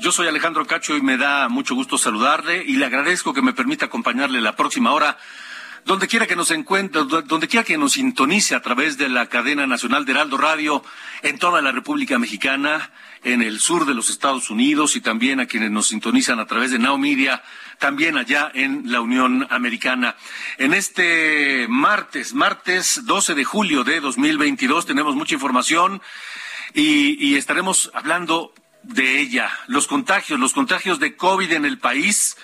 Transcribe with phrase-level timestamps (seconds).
[0.00, 3.52] Yo soy Alejandro Cacho y me da mucho gusto saludarle y le agradezco que me
[3.52, 5.18] permita acompañarle la próxima hora
[5.84, 9.66] donde quiera que nos encuentre, donde quiera que nos sintonice a través de la cadena
[9.66, 10.82] nacional de Heraldo Radio
[11.22, 12.90] en toda la República Mexicana,
[13.22, 16.70] en el sur de los Estados Unidos y también a quienes nos sintonizan a través
[16.70, 17.42] de Now Media,
[17.78, 20.16] también allá en la Unión Americana.
[20.58, 26.00] En este martes, martes 12 de julio de 2022, tenemos mucha información
[26.72, 29.50] y, y estaremos hablando de ella.
[29.66, 32.36] Los contagios, los contagios de COVID en el país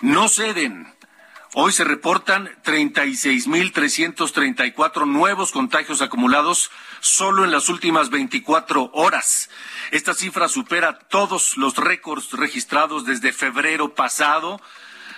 [0.00, 0.94] no ceden.
[1.56, 9.50] Hoy se reportan 36.334 nuevos contagios acumulados solo en las últimas 24 horas.
[9.92, 14.60] Esta cifra supera todos los récords registrados desde febrero pasado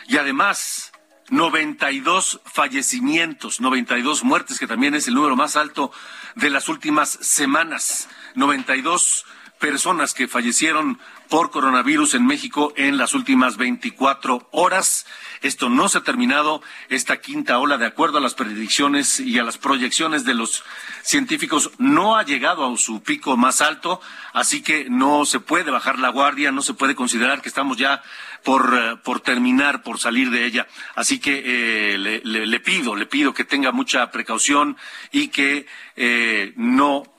[0.08, 0.92] y además
[1.30, 5.90] 92 fallecimientos, 92 muertes, que también es el número más alto
[6.34, 8.10] de las últimas semanas.
[8.34, 9.24] 92
[9.58, 15.06] personas que fallecieron por coronavirus en México en las últimas 24 horas.
[15.42, 19.44] Esto no se ha terminado, esta quinta ola, de acuerdo a las predicciones y a
[19.44, 20.62] las proyecciones de los
[21.02, 24.00] científicos, no ha llegado a su pico más alto,
[24.32, 28.02] así que no se puede bajar la guardia, no se puede considerar que estamos ya
[28.44, 30.68] por, uh, por terminar, por salir de ella.
[30.94, 34.76] Así que eh, le, le, le, pido, le pido que tenga mucha precaución
[35.10, 37.15] y que eh, no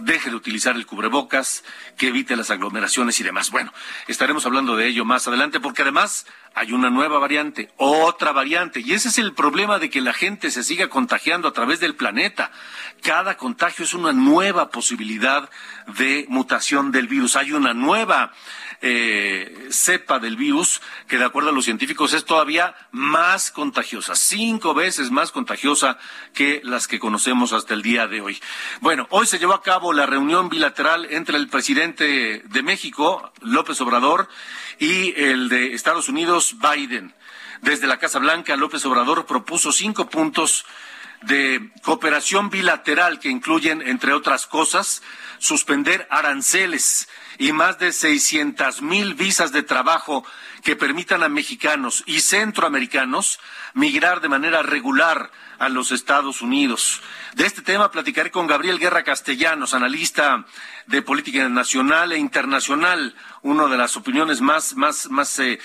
[0.00, 1.64] deje de utilizar el cubrebocas,
[1.96, 3.50] que evite las aglomeraciones y demás.
[3.50, 3.72] Bueno,
[4.08, 8.94] estaremos hablando de ello más adelante porque además hay una nueva variante, otra variante, y
[8.94, 12.50] ese es el problema de que la gente se siga contagiando a través del planeta.
[13.02, 15.50] Cada contagio es una nueva posibilidad
[15.98, 17.36] de mutación del virus.
[17.36, 18.32] Hay una nueva
[18.80, 24.72] eh, cepa del virus que, de acuerdo a los científicos, es todavía más contagiosa, cinco
[24.72, 25.98] veces más contagiosa
[26.32, 28.40] que las que conocemos hasta el día de hoy.
[28.80, 33.78] Bueno, hoy se llevó a cabo la reunión bilateral entre el presidente de México, López
[33.82, 34.28] Obrador,
[34.78, 37.14] y el de Estados Unidos, Biden.
[37.62, 40.64] Desde la Casa Blanca, López Obrador propuso cinco puntos
[41.22, 45.02] de cooperación bilateral que incluyen, entre otras cosas,
[45.38, 50.24] suspender aranceles y más de 600 mil visas de trabajo
[50.66, 53.38] que permitan a mexicanos y centroamericanos
[53.74, 57.02] migrar de manera regular a los Estados Unidos.
[57.34, 60.44] De este tema platicaré con Gabriel Guerra Castellanos, analista
[60.86, 65.60] de política nacional e internacional, una de las opiniones más, más, más, eh,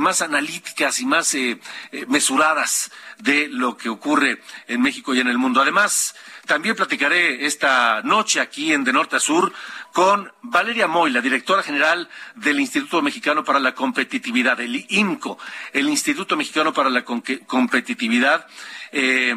[0.00, 1.60] más analíticas y más eh,
[1.92, 5.62] eh, mesuradas de lo que ocurre en México y en el mundo.
[5.62, 6.16] Además,
[6.46, 9.52] también platicaré esta noche aquí en De Norte a Sur
[9.92, 15.38] con Valeria Moy, la directora general del Instituto Mexicano para la Competitividad, el IMCO,
[15.72, 18.46] el Instituto Mexicano para la Competitividad.
[18.92, 19.34] Eh,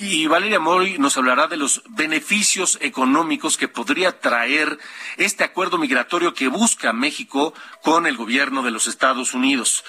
[0.00, 4.78] y Valeria Moy nos hablará de los beneficios económicos que podría traer
[5.16, 9.84] este acuerdo migratorio que busca México con el gobierno de los Estados Unidos.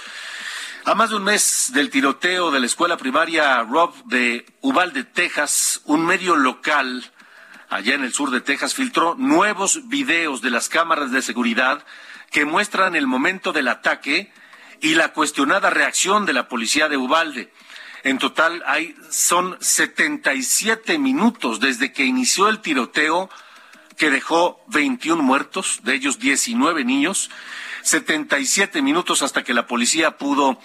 [0.89, 5.81] A más de un mes del tiroteo de la escuela primaria Rob de Uvalde, Texas,
[5.85, 7.11] un medio local
[7.69, 11.85] allá en el sur de Texas filtró nuevos videos de las cámaras de seguridad
[12.31, 14.33] que muestran el momento del ataque
[14.81, 17.53] y la cuestionada reacción de la policía de Uvalde.
[18.03, 23.29] En total hay son 77 minutos desde que inició el tiroteo
[23.95, 27.29] que dejó 21 muertos, de ellos 19 niños,
[27.83, 30.59] 77 minutos hasta que la policía pudo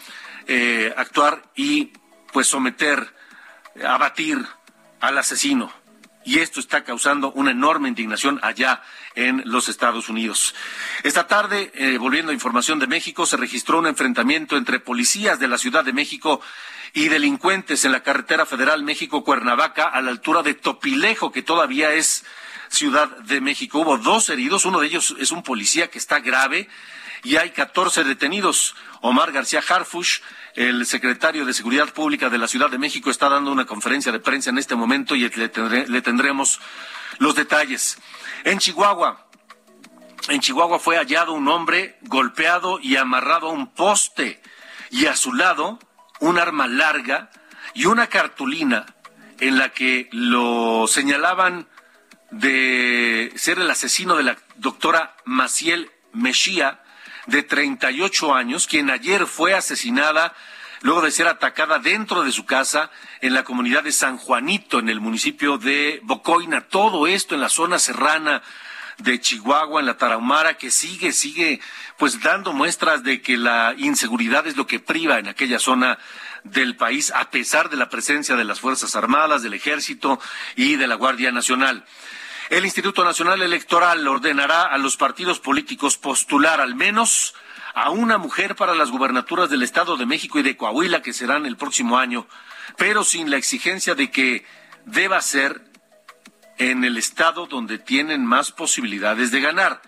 [0.46, 1.93] eh, actuar y
[2.32, 3.14] pues someter,
[3.87, 4.44] abatir
[5.00, 5.73] al asesino.
[6.25, 8.82] Y esto está causando una enorme indignación allá
[9.14, 10.55] en los Estados Unidos.
[11.02, 15.49] Esta tarde, eh, volviendo a información de México, se registró un enfrentamiento entre policías de
[15.49, 16.41] la Ciudad de México
[16.94, 22.25] y delincuentes en la carretera federal México-Cuernavaca a la altura de Topilejo, que todavía es
[22.69, 23.81] Ciudad de México.
[23.81, 26.69] Hubo dos heridos, uno de ellos es un policía que está grave
[27.24, 28.76] y hay 14 detenidos.
[29.00, 30.20] Omar García Harfush,
[30.54, 34.20] el secretario de Seguridad Pública de la Ciudad de México, está dando una conferencia de
[34.20, 35.48] prensa en este momento y le,
[36.02, 36.60] tendremos
[37.18, 37.98] los detalles.
[38.44, 39.26] En Chihuahua,
[40.28, 44.40] en Chihuahua fue hallado un hombre golpeado y amarrado a un poste
[44.90, 45.78] y a su lado
[46.20, 47.30] un arma larga
[47.74, 48.86] y una cartulina
[49.40, 51.68] en la que lo señalaban
[52.30, 56.83] de ser el asesino de la doctora Maciel Mejía,
[57.26, 60.34] de 38 años, quien ayer fue asesinada
[60.82, 62.90] luego de ser atacada dentro de su casa
[63.22, 66.60] en la comunidad de San Juanito, en el municipio de Bocoina.
[66.60, 68.42] Todo esto en la zona serrana
[68.98, 71.60] de Chihuahua, en la Tarahumara, que sigue, sigue,
[71.96, 75.98] pues dando muestras de que la inseguridad es lo que priva en aquella zona
[76.44, 80.20] del país, a pesar de la presencia de las Fuerzas Armadas, del Ejército
[80.54, 81.84] y de la Guardia Nacional.
[82.50, 87.35] El Instituto Nacional Electoral ordenará a los partidos políticos postular al menos
[87.75, 91.46] a una mujer para las gubernaturas del Estado de México y de Coahuila, que serán
[91.46, 92.26] el próximo año,
[92.76, 94.44] pero sin la exigencia de que
[94.85, 95.62] deba ser
[96.58, 99.82] en el estado donde tienen más posibilidades de ganar.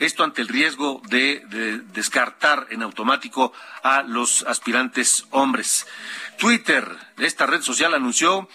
[0.00, 1.44] Esto ante el riesgo de,
[1.92, 3.52] descartar en automático
[3.82, 5.86] a los aspirantes hombres.
[6.38, 6.88] Twitter,
[7.18, 8.48] esta red social, anunció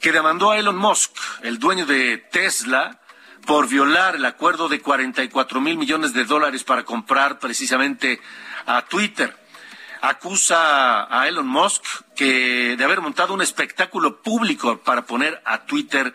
[0.00, 1.12] que demandó a Elon Musk,
[1.42, 3.00] el dueño de Tesla,
[3.46, 8.20] por violar el acuerdo de 44 mil millones de dólares para comprar precisamente
[8.66, 9.36] a Twitter.
[10.00, 11.84] Acusa a Elon Musk
[12.16, 16.14] que de haber montado un espectáculo público para poner a Twitter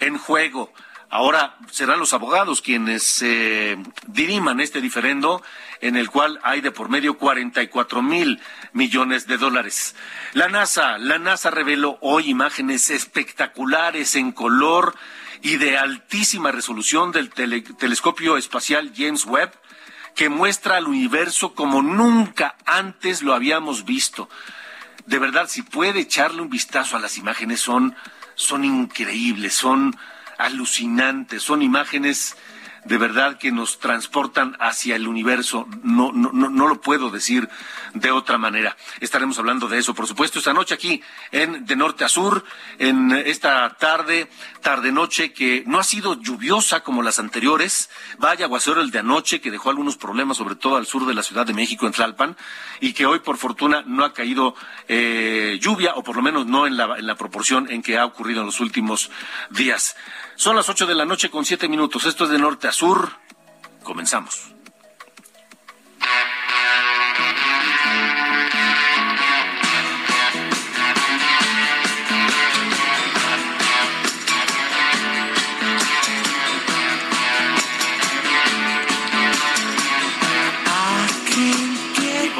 [0.00, 0.72] en juego.
[1.08, 3.24] Ahora serán los abogados quienes
[4.06, 5.42] diriman este diferendo
[5.80, 8.40] en el cual hay de por medio 44 mil
[8.72, 9.94] millones de dólares.
[10.32, 14.94] La NASA, la NASA reveló hoy imágenes espectaculares en color
[15.42, 19.52] y de altísima resolución del telescopio espacial James Webb
[20.14, 24.28] que muestra al universo como nunca antes lo habíamos visto.
[25.04, 27.94] De verdad, si puede echarle un vistazo a las imágenes, son,
[28.34, 29.94] son increíbles, son
[30.38, 32.36] alucinantes, son imágenes
[32.86, 35.68] de verdad que nos transportan hacia el universo.
[35.82, 37.48] No, no, no, no lo puedo decir
[37.94, 38.76] de otra manera.
[39.00, 41.02] Estaremos hablando de eso, por supuesto, esta noche aquí
[41.32, 42.44] en De Norte a Sur,
[42.78, 44.28] en esta tarde,
[44.62, 47.90] tarde-noche que no ha sido lluviosa como las anteriores.
[48.18, 51.22] Vaya aguacero el de anoche que dejó algunos problemas, sobre todo al sur de la
[51.22, 52.36] Ciudad de México, en Tlalpan,
[52.80, 54.54] y que hoy, por fortuna, no ha caído
[54.86, 58.04] eh, lluvia, o por lo menos no en la, en la proporción en que ha
[58.04, 59.10] ocurrido en los últimos
[59.50, 59.96] días.
[60.36, 62.04] Son las ocho de la noche con siete minutos.
[62.04, 63.10] Esto es de norte a sur.
[63.82, 64.52] Comenzamos.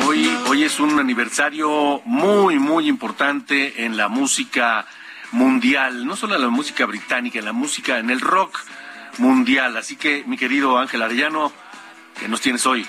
[0.07, 4.87] Hoy, hoy es un aniversario muy, muy importante en la música
[5.33, 8.61] mundial, no solo en la música británica, en la música, en el rock
[9.19, 9.77] mundial.
[9.77, 11.53] Así que, mi querido Ángel Arellano,
[12.19, 12.87] ¿qué nos tienes hoy?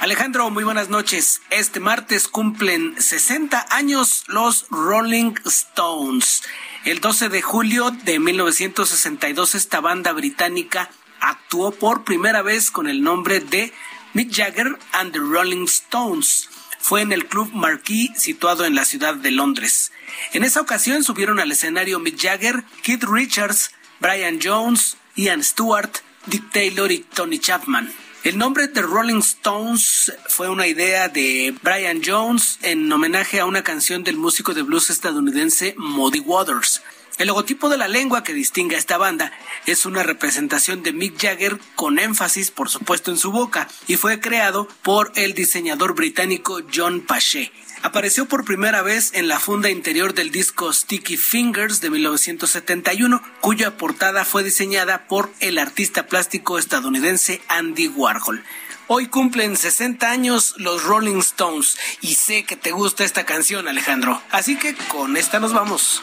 [0.00, 1.40] Alejandro, muy buenas noches.
[1.50, 6.42] Este martes cumplen 60 años los Rolling Stones.
[6.84, 10.90] El 12 de julio de 1962 esta banda británica
[11.20, 13.72] actuó por primera vez con el nombre de
[14.12, 16.50] Mick Jagger and the Rolling Stones.
[16.80, 19.90] Fue en el Club Marquis situado en la ciudad de Londres.
[20.32, 25.90] En esa ocasión subieron al escenario Mick Jagger, Keith Richards, Brian Jones, Ian Stewart,
[26.26, 27.92] Dick Taylor y Tony Chapman.
[28.24, 33.62] El nombre de Rolling Stones fue una idea de Brian Jones en homenaje a una
[33.62, 36.80] canción del músico de blues estadounidense Muddy Waters.
[37.18, 39.30] El logotipo de la lengua que distingue a esta banda
[39.66, 44.18] es una representación de Mick Jagger con énfasis, por supuesto, en su boca y fue
[44.20, 47.52] creado por el diseñador británico John Pache.
[47.84, 53.76] Apareció por primera vez en la funda interior del disco Sticky Fingers de 1971, cuya
[53.76, 58.42] portada fue diseñada por el artista plástico estadounidense Andy Warhol.
[58.86, 64.18] Hoy cumplen 60 años los Rolling Stones y sé que te gusta esta canción, Alejandro.
[64.30, 66.02] Así que con esta nos vamos.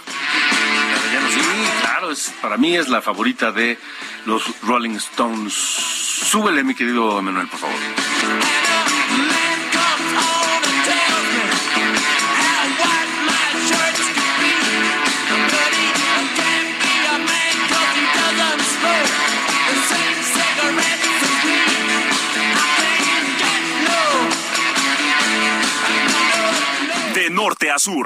[1.82, 2.10] Claro,
[2.44, 3.80] para mí es la favorita de
[4.28, 5.56] los Rolling Stones.
[5.56, 8.11] Súbele, mi querido Manuel, por favor.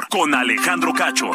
[0.10, 1.30] Con Alejandro Cacho.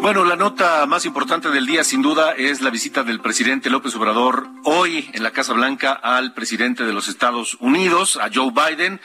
[0.00, 3.94] Bueno, la nota más importante del día, sin duda, es la visita del presidente López
[3.96, 9.00] Obrador hoy en la Casa Blanca al presidente de los Estados Unidos, a Joe Biden,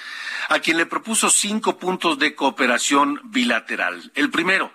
[0.50, 4.12] a quien le propuso cinco puntos de cooperación bilateral.
[4.16, 4.72] El primero,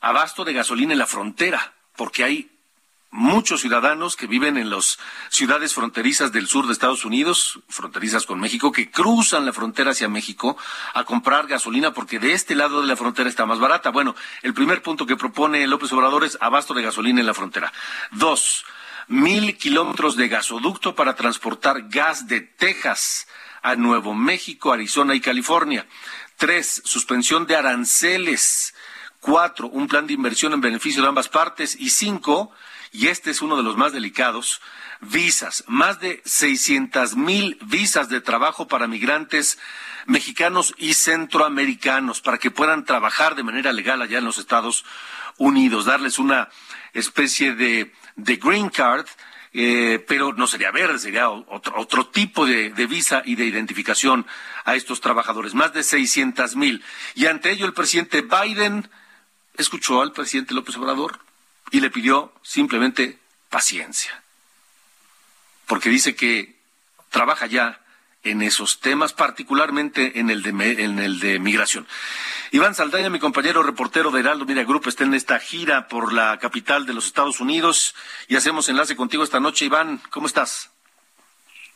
[0.00, 2.50] abasto de gasolina en la frontera, porque hay
[3.14, 8.40] muchos ciudadanos que viven en las ciudades fronterizas del sur de Estados Unidos, fronterizas con
[8.40, 10.56] México, que cruzan la frontera hacia México
[10.94, 13.90] a comprar gasolina porque de este lado de la frontera está más barata.
[13.90, 17.72] Bueno, el primer punto que propone López Obrador es abasto de gasolina en la frontera.
[18.10, 18.64] Dos,
[19.06, 23.28] mil kilómetros de gasoducto para transportar gas de Texas
[23.62, 25.86] a Nuevo México, Arizona y California.
[26.36, 28.74] Tres, suspensión de aranceles.
[29.20, 31.76] Cuatro, un plan de inversión en beneficio de ambas partes.
[31.78, 32.50] Y cinco,
[32.94, 34.60] y este es uno de los más delicados,
[35.00, 39.58] visas, más de 600 mil visas de trabajo para migrantes
[40.06, 44.84] mexicanos y centroamericanos para que puedan trabajar de manera legal allá en los Estados
[45.38, 46.50] Unidos, darles una
[46.92, 49.06] especie de, de green card,
[49.52, 54.24] eh, pero no sería verde, sería otro, otro tipo de, de, visa y de identificación
[54.64, 56.84] a estos trabajadores, más de 600 mil.
[57.16, 58.88] Y ante ello el presidente Biden
[59.56, 61.18] escuchó al presidente López Obrador,
[61.70, 63.18] y le pidió simplemente
[63.50, 64.22] paciencia,
[65.66, 66.56] porque dice que
[67.10, 67.80] trabaja ya
[68.22, 71.86] en esos temas, particularmente en el de, en el de migración.
[72.52, 76.38] Iván Saldaña, mi compañero reportero de Heraldo Media Group, está en esta gira por la
[76.38, 77.94] capital de los Estados Unidos
[78.28, 79.66] y hacemos enlace contigo esta noche.
[79.66, 80.72] Iván, ¿cómo estás?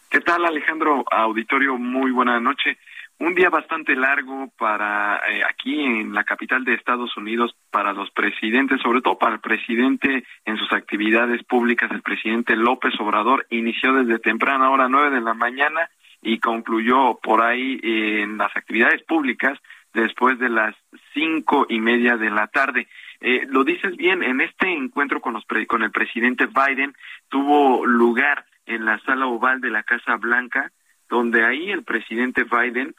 [0.08, 1.04] ¿Qué tal, Alejandro?
[1.10, 2.78] Auditorio, muy buena noche
[3.20, 8.10] un día bastante largo para eh, aquí en la capital de Estados Unidos para los
[8.12, 13.92] presidentes, sobre todo para el presidente en sus actividades públicas, el presidente López Obrador inició
[13.92, 15.90] desde temprana hora nueve de la mañana
[16.22, 19.58] y concluyó por ahí en las actividades públicas
[19.92, 20.74] después de las
[21.12, 22.86] cinco y media de la tarde.
[23.20, 26.94] Eh, lo dices bien, en este encuentro con, los con el presidente Biden
[27.28, 30.70] tuvo lugar en la sala oval de la Casa Blanca,
[31.08, 32.94] donde ahí el presidente Biden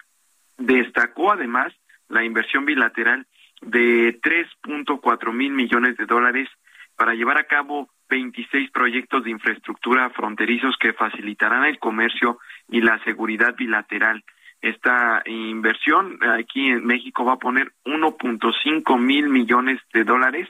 [0.59, 1.73] Destacó además
[2.09, 3.25] la inversión bilateral
[3.61, 6.49] de 3.4 mil millones de dólares
[6.95, 13.01] para llevar a cabo 26 proyectos de infraestructura fronterizos que facilitarán el comercio y la
[13.03, 14.23] seguridad bilateral.
[14.61, 20.49] Esta inversión aquí en México va a poner 1.5 mil millones de dólares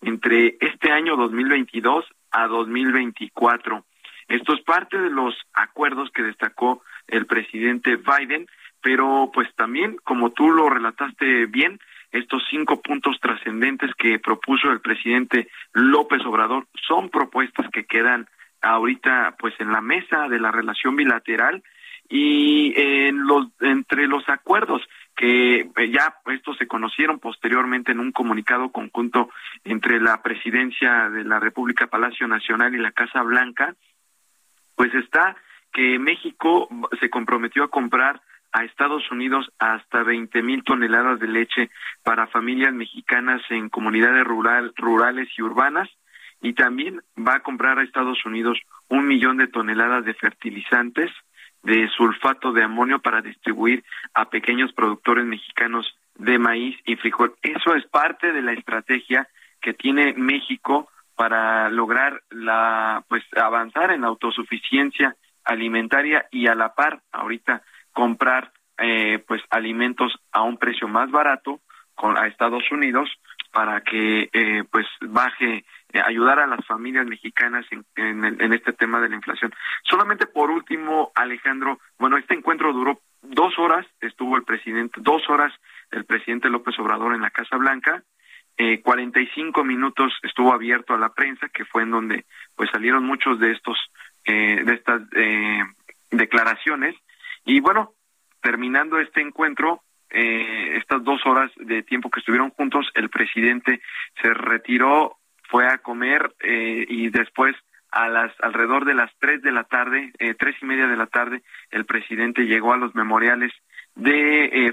[0.00, 3.84] entre este año 2022 a 2024.
[4.28, 8.46] Esto es parte de los acuerdos que destacó el presidente Biden
[8.82, 11.78] pero pues también, como tú lo relataste bien,
[12.12, 18.28] estos cinco puntos trascendentes que propuso el presidente López Obrador son propuestas que quedan
[18.62, 21.62] ahorita pues en la mesa de la relación bilateral
[22.08, 24.82] y en los entre los acuerdos
[25.14, 29.30] que eh, ya estos se conocieron posteriormente en un comunicado conjunto
[29.64, 33.74] entre la presidencia de la República Palacio Nacional y la Casa Blanca
[34.74, 35.36] pues está
[35.72, 36.68] que México
[36.98, 38.20] se comprometió a comprar
[38.52, 41.70] a Estados Unidos hasta 20 mil toneladas de leche
[42.02, 45.88] para familias mexicanas en comunidades rural, rurales y urbanas
[46.42, 51.10] y también va a comprar a Estados Unidos un millón de toneladas de fertilizantes
[51.62, 57.34] de sulfato de amonio para distribuir a pequeños productores mexicanos de maíz y frijol.
[57.42, 59.28] Eso es parte de la estrategia
[59.60, 66.74] que tiene México para lograr la pues avanzar en la autosuficiencia alimentaria y a la
[66.74, 71.60] par ahorita comprar eh, pues alimentos a un precio más barato
[71.94, 73.10] con a Estados Unidos
[73.52, 79.00] para que eh, pues baje eh, ayudar a las familias mexicanas en, en, este tema
[79.00, 79.52] de la inflación.
[79.82, 85.52] Solamente por último, Alejandro, bueno, este encuentro duró dos horas, estuvo el presidente, dos horas
[85.90, 88.04] el presidente López Obrador en la Casa Blanca,
[88.62, 93.40] eh, 45 minutos estuvo abierto a la prensa, que fue en donde pues salieron muchos
[93.40, 93.78] de estos,
[94.26, 95.62] eh, de estas eh,
[96.10, 96.94] declaraciones,
[97.44, 97.94] y bueno,
[98.42, 103.80] terminando este encuentro, eh, estas dos horas de tiempo que estuvieron juntos, el presidente
[104.20, 105.18] se retiró,
[105.48, 107.56] fue a comer eh, y después
[107.90, 111.06] a las alrededor de las tres de la tarde, eh, tres y media de la
[111.06, 113.52] tarde, el presidente llegó a los memoriales
[113.94, 114.72] de eh,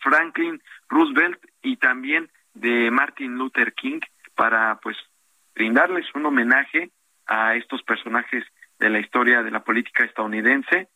[0.00, 4.00] Franklin Roosevelt y también de Martin Luther King
[4.34, 4.96] para pues
[5.54, 6.90] brindarles un homenaje
[7.26, 8.44] a estos personajes
[8.78, 10.88] de la historia de la política estadounidense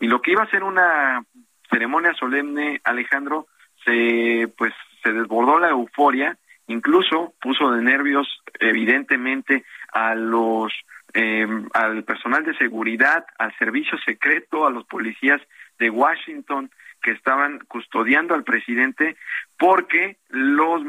[0.00, 1.24] y lo que iba a ser una
[1.70, 3.46] ceremonia solemne, Alejandro,
[3.84, 6.36] se pues se desbordó la euforia,
[6.66, 8.26] incluso puso de nervios
[8.60, 10.72] evidentemente a los
[11.14, 15.40] eh, al personal de seguridad, al servicio secreto, a los policías
[15.78, 19.16] de Washington que estaban custodiando al presidente
[19.56, 20.82] porque los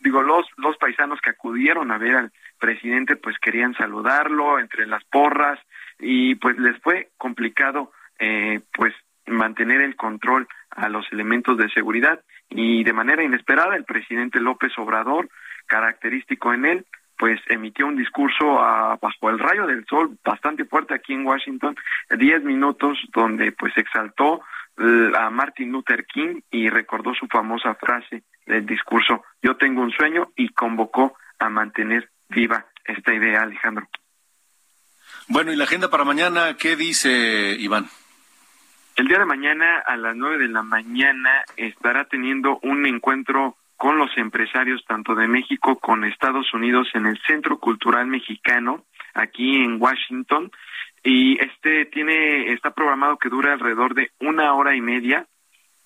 [0.00, 5.02] digo los los paisanos que acudieron a ver al presidente pues querían saludarlo entre las
[5.04, 5.58] porras
[5.98, 8.94] y pues les fue complicado eh, pues
[9.26, 14.72] mantener el control a los elementos de seguridad y de manera inesperada el presidente López
[14.78, 15.28] Obrador
[15.66, 16.86] característico en él
[17.18, 21.74] pues emitió un discurso a, bajo el rayo del sol bastante fuerte aquí en Washington,
[22.16, 24.40] diez minutos donde pues exaltó
[24.78, 30.30] a Martin Luther King y recordó su famosa frase del discurso, yo tengo un sueño
[30.36, 33.88] y convocó a mantener viva esta idea, Alejandro.
[35.26, 37.86] Bueno, ¿y la agenda para mañana qué dice Iván?
[38.98, 43.96] El día de mañana a las nueve de la mañana estará teniendo un encuentro con
[43.96, 49.80] los empresarios tanto de México con Estados Unidos en el Centro Cultural Mexicano aquí en
[49.80, 50.50] Washington.
[51.04, 55.28] Y este tiene está programado que dure alrededor de una hora y media.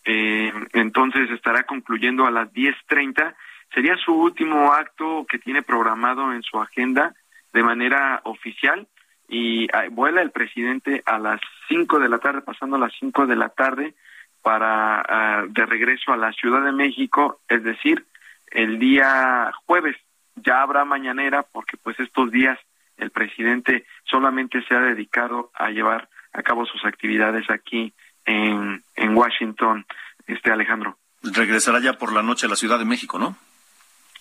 [0.06, 3.36] Eh, entonces estará concluyendo a las diez treinta.
[3.74, 7.14] Sería su último acto que tiene programado en su agenda
[7.52, 8.88] de manera oficial
[9.32, 13.26] y ah, vuela el presidente a las cinco de la tarde pasando a las cinco
[13.26, 13.94] de la tarde
[14.42, 18.04] para ah, de regreso a la Ciudad de México, es decir,
[18.48, 19.96] el día jueves
[20.36, 22.58] ya habrá mañanera porque pues estos días
[22.98, 27.94] el presidente solamente se ha dedicado a llevar a cabo sus actividades aquí
[28.26, 29.86] en, en Washington,
[30.26, 30.98] este Alejandro.
[31.22, 33.34] Regresará ya por la noche a la Ciudad de México, ¿no?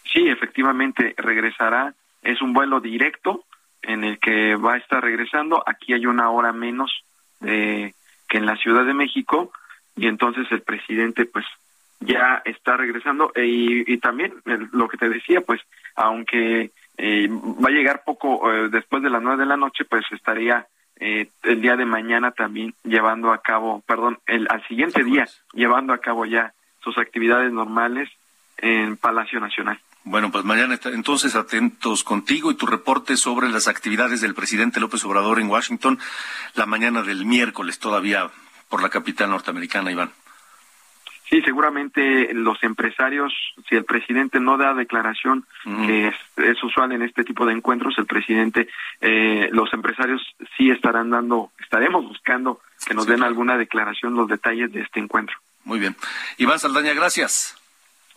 [0.05, 1.93] Sí, efectivamente, regresará.
[2.21, 3.43] Es un vuelo directo
[3.81, 5.63] en el que va a estar regresando.
[5.65, 7.03] Aquí hay una hora menos
[7.39, 7.93] de,
[8.27, 9.51] que en la Ciudad de México
[9.95, 11.45] y entonces el presidente pues
[11.99, 13.31] ya está regresando.
[13.35, 14.33] E, y, también
[14.71, 15.61] lo que te decía pues
[15.95, 20.05] aunque eh, va a llegar poco eh, después de las nueve de la noche pues
[20.11, 20.65] estaría
[20.99, 25.93] eh, el día de mañana también llevando a cabo perdón el al siguiente día llevando
[25.93, 28.09] a cabo ya sus actividades normales
[28.57, 34.21] en Palacio Nacional bueno, pues mañana entonces atentos contigo y tu reporte sobre las actividades
[34.21, 35.99] del presidente López Obrador en Washington
[36.55, 38.29] la mañana del miércoles todavía
[38.69, 40.11] por la capital norteamericana, Iván.
[41.29, 43.33] Sí, seguramente los empresarios,
[43.69, 48.05] si el presidente no da declaración, que es, usual en este tipo de encuentros, el
[48.05, 48.67] presidente,
[48.99, 50.21] eh, los empresarios
[50.57, 55.37] sí estarán dando, estaremos buscando que nos den alguna declaración, los detalles de este encuentro.
[55.63, 55.95] Muy bien.
[56.37, 57.60] Iván Saldaña, gracias.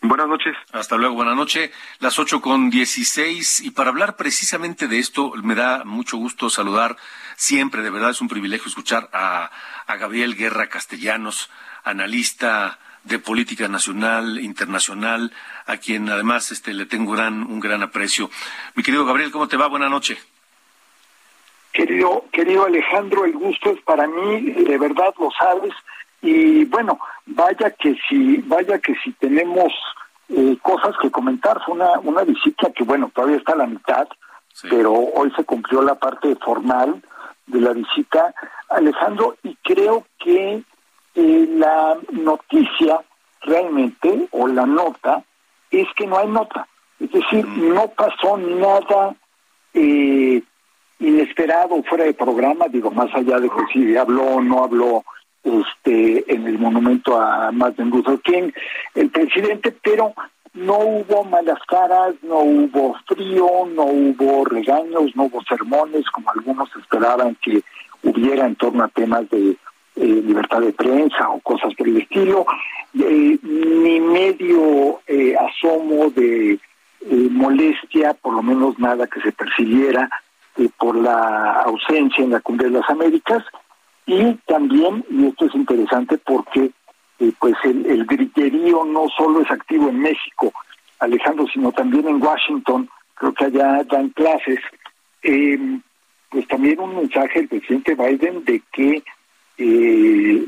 [0.06, 0.54] Buenas noches.
[0.70, 1.70] Hasta luego, buenas noches.
[1.98, 3.60] Las ocho con dieciséis.
[3.60, 6.98] Y para hablar precisamente de esto, me da mucho gusto saludar
[7.36, 9.50] siempre, de verdad es un privilegio escuchar a,
[9.86, 11.48] a Gabriel Guerra Castellanos,
[11.84, 15.32] analista de política nacional, internacional,
[15.64, 18.30] a quien además este, le tengo gran, un gran aprecio.
[18.74, 19.68] Mi querido Gabriel, ¿cómo te va?
[19.68, 20.18] Buenas noches.
[21.72, 25.72] Querido, querido Alejandro, el gusto es para mí, de verdad lo sabes,
[26.24, 29.70] y bueno, vaya que si, vaya que si tenemos
[30.30, 34.08] eh, cosas que comentar, fue una, una visita que bueno, todavía está a la mitad,
[34.70, 37.02] pero hoy se cumplió la parte formal
[37.46, 38.34] de la visita,
[38.70, 40.62] Alejandro, y creo que
[41.14, 43.00] eh, la noticia
[43.42, 45.22] realmente, o la nota,
[45.70, 46.66] es que no hay nota.
[46.98, 47.74] Es decir, mm.
[47.74, 49.14] no pasó nada
[49.74, 50.42] eh,
[51.00, 55.04] inesperado fuera de programa, digo, más allá de que si habló o no habló
[55.44, 58.50] este, en el monumento a Martin Luther King,
[58.94, 60.14] el presidente, pero
[60.54, 66.68] no hubo malas caras, no hubo frío, no hubo regaños, no hubo sermones, como algunos
[66.76, 67.62] esperaban que
[68.02, 69.50] hubiera en torno a temas de
[69.96, 72.46] eh, libertad de prensa o cosas por el estilo,
[72.98, 76.58] eh, ni medio eh, asomo de
[77.30, 80.08] molestia, por lo menos nada que se percibiera
[80.78, 83.44] por la ausencia en la Cumbre de las Américas,
[84.06, 86.70] y también, y esto es interesante porque
[87.20, 90.52] eh, pues el, el, griterío no solo es activo en México,
[90.98, 94.60] Alejandro, sino también en Washington, creo que allá dan clases,
[95.22, 95.58] eh,
[96.28, 99.02] pues también un mensaje del presidente Biden de que
[99.58, 100.46] eh,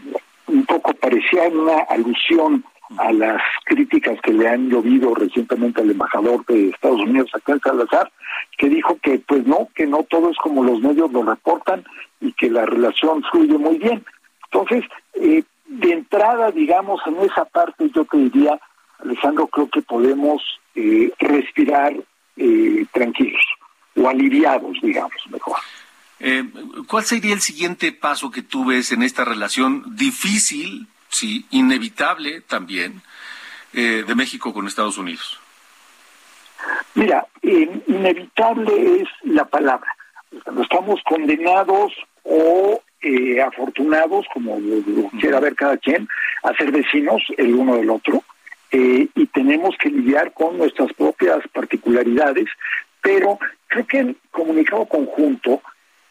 [0.48, 2.64] un poco parecía una alusión
[2.98, 8.10] a las críticas que le han llovido recientemente al embajador de Estados Unidos acá Salazar,
[8.56, 11.84] que dijo que pues no, que no todo es como los medios lo reportan
[12.20, 14.04] y que la relación fluye muy bien.
[14.44, 18.58] Entonces, eh, de entrada, digamos, en esa parte yo te diría,
[19.00, 20.42] Alejandro, creo que podemos
[20.74, 21.94] eh, respirar
[22.36, 23.44] eh, tranquilos
[23.96, 25.56] o aliviados, digamos, mejor.
[26.18, 26.44] Eh,
[26.86, 30.86] ¿Cuál sería el siguiente paso que tú ves en esta relación difícil,
[31.16, 33.02] sí, inevitable también,
[33.72, 35.38] de México con Estados Unidos?
[36.94, 39.94] Mira, inevitable es la palabra.
[40.62, 46.08] Estamos condenados o eh, afortunados, como lo, quiera ver cada quien,
[46.42, 48.24] a ser vecinos el uno del otro,
[48.72, 52.46] eh, y tenemos que lidiar con nuestras propias particularidades,
[53.00, 55.62] pero creo que el comunicado conjunto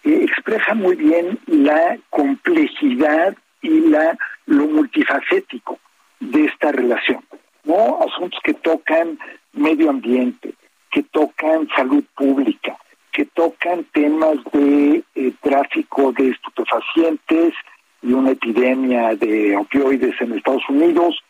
[0.04, 5.80] eh, expresa muy bien la complejidad y la lo multifacético
[6.20, 7.24] de esta relación,
[7.64, 8.00] ¿no?
[8.02, 9.20] Asuntos que tocan
[9.54, 10.54] medio ambiente,
[10.92, 12.78] que tocan salud pública,
[13.12, 17.54] que tocan temas de eh, tráfico de estupefacientes
[18.02, 21.24] y una epidemia de opioides en Estados Unidos,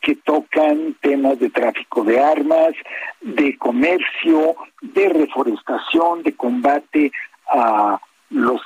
[0.00, 2.72] que tocan temas de tráfico de armas,
[3.20, 7.12] de comercio, de reforestación, de combate
[7.52, 8.00] a
[8.30, 8.60] los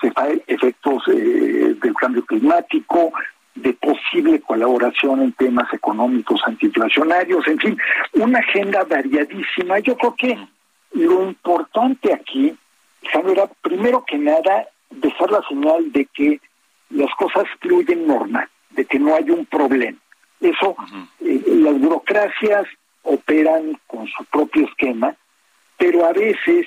[0.46, 3.12] efectos eh, del cambio climático,
[3.54, 7.78] de posible colaboración en temas económicos antiinflacionarios, en fin,
[8.14, 9.78] una agenda variadísima.
[9.78, 10.38] Yo creo que
[10.92, 12.54] lo importante aquí,
[13.12, 16.40] era primero que nada, dejar la señal de que
[16.90, 19.98] las cosas fluyen normal, de que no hay un problema.
[20.40, 20.76] Eso,
[21.20, 22.66] eh, las burocracias
[23.02, 25.14] operan con su propio esquema,
[25.78, 26.66] pero a veces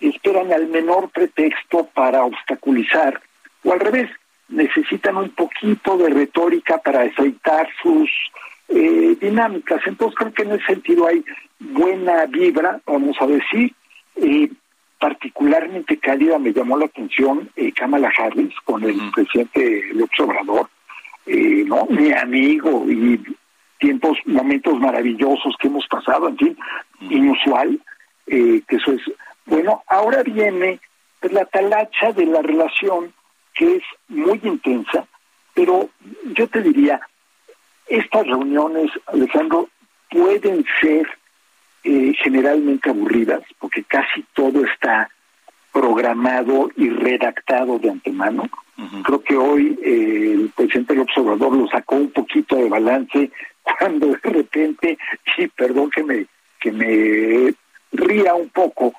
[0.00, 3.20] esperan al menor pretexto para obstaculizar,
[3.64, 4.10] o al revés,
[4.48, 8.10] necesitan un poquito de retórica para aceitar sus
[8.68, 9.80] eh, dinámicas.
[9.86, 11.24] Entonces creo que en ese sentido hay
[11.58, 13.72] buena vibra, vamos a decir.
[14.16, 14.50] Eh,
[14.98, 20.70] particularmente cálida me llamó la atención eh, Kamala Harris con el presidente López Obrador,
[21.26, 21.86] eh, ¿no?
[21.90, 23.20] mi amigo y
[23.78, 26.58] tiempos, momentos maravillosos que hemos pasado, en fin,
[27.10, 27.78] inusual,
[28.26, 29.02] que eso es.
[29.46, 30.80] Bueno, ahora viene
[31.22, 33.12] la talacha de la relación
[33.54, 35.06] que es muy intensa,
[35.54, 35.88] pero
[36.34, 37.00] yo te diría,
[37.86, 39.68] estas reuniones, Alejandro,
[40.10, 41.06] pueden ser
[41.84, 45.08] eh, generalmente aburridas, porque casi todo está
[45.72, 48.48] programado y redactado de antemano.
[49.04, 53.30] Creo que hoy eh, el presidente López Obrador lo sacó un poquito de balance
[53.62, 54.98] cuando de repente,
[55.38, 56.26] y perdón que me,
[56.60, 57.54] que me
[57.92, 58.94] ría un poco,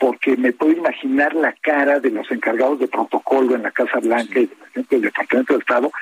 [0.00, 4.40] porque me puedo imaginar la cara de los encargados de protocolo en la Casa Blanca
[4.40, 5.92] y de la gente del Departamento de Estado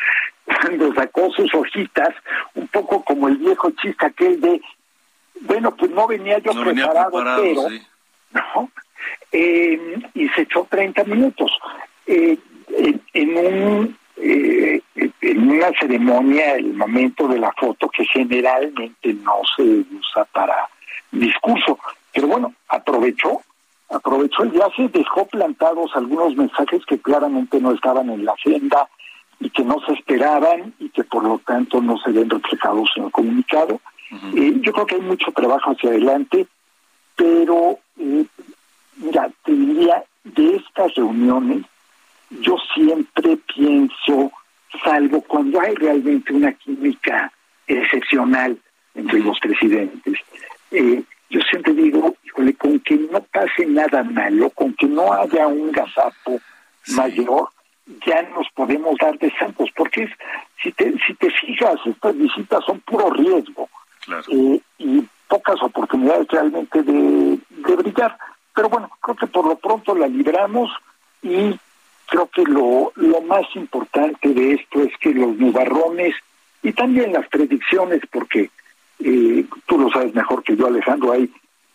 [0.44, 2.14] cuando sacó sus hojitas,
[2.54, 4.62] un poco como el viejo chiste aquel de,
[5.42, 7.10] bueno, pues no venía yo preparado,
[7.42, 7.62] pero,
[8.32, 8.70] ¿no?
[9.32, 11.50] Eh, y se echó 30 minutos.
[12.06, 12.38] Eh,
[13.12, 14.80] en, un eh,
[15.20, 20.68] en una ceremonia, el momento de la foto, que generalmente no se usa para
[21.10, 21.78] discurso,
[22.12, 23.42] pero bueno, aprovechó
[23.90, 28.88] aprovechó el viaje, dejó plantados algunos mensajes que claramente no estaban en la agenda
[29.40, 33.04] y que no se esperaban y que por lo tanto no se ven reflejados en
[33.04, 33.80] el comunicado.
[34.34, 36.46] Eh, yo creo que hay mucho trabajo hacia adelante,
[37.16, 38.24] pero eh,
[38.96, 41.64] mira, te diría, de estas reuniones,
[42.30, 44.32] yo siempre pienso,
[44.84, 47.32] salvo cuando hay realmente una química
[47.66, 48.58] excepcional
[48.94, 50.18] entre los presidentes,
[50.70, 55.46] eh, yo siempre digo, híjole, con que no pase nada malo, con que no haya
[55.46, 56.40] un gazapo
[56.88, 57.48] mayor,
[58.06, 60.10] ya nos podemos dar de santos, porque es,
[60.62, 63.68] si te, si te fijas, estas visitas son puro riesgo
[64.30, 68.16] eh, y pocas oportunidades realmente de, de brillar.
[68.54, 70.70] Pero bueno, creo que por lo pronto la libramos
[71.22, 71.58] y
[72.06, 76.14] creo que lo, lo más importante de esto es que los nubarrones
[76.62, 78.50] y también las predicciones, porque
[79.66, 81.30] tú lo sabes mejor que yo, Alejandro, hay,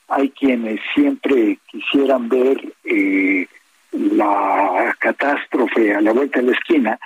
[0.07, 3.47] hay quienes siempre quisieran ver eh,
[3.91, 6.99] la catástrofe a la vuelta de la esquina,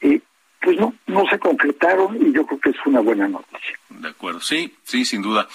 [0.00, 0.20] eh,
[0.60, 3.78] pues no, no se concretaron y yo creo que es una buena noticia.
[3.88, 5.48] De acuerdo, sí, sí, sin duda.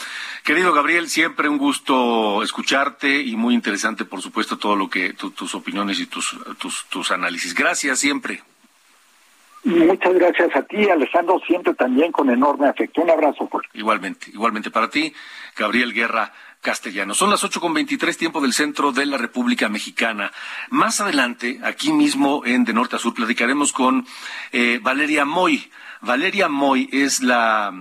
[0.43, 5.55] Querido Gabriel, siempre un gusto escucharte y muy interesante, por supuesto, todo lo que tus
[5.55, 7.53] opiniones y tus, tus, tus análisis.
[7.53, 8.41] Gracias siempre.
[9.67, 13.01] Muchas gracias a ti, Alejandro, siempre también con enorme afecto.
[13.01, 13.47] Un abrazo.
[13.47, 13.65] Por...
[13.73, 15.13] Igualmente, igualmente para ti,
[15.58, 17.13] Gabriel Guerra Castellano.
[17.13, 20.32] Son las ocho con veintitrés tiempo del centro de la República Mexicana.
[20.69, 24.08] Más adelante, aquí mismo en De Norte a Sur, platicaremos con
[24.53, 25.69] eh, Valeria Moy.
[25.99, 27.73] Valeria Moy es la,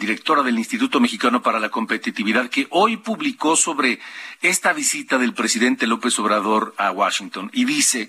[0.00, 3.98] directora del Instituto Mexicano para la Competitividad que hoy publicó sobre
[4.40, 8.08] esta visita del presidente López Obrador a Washington y dice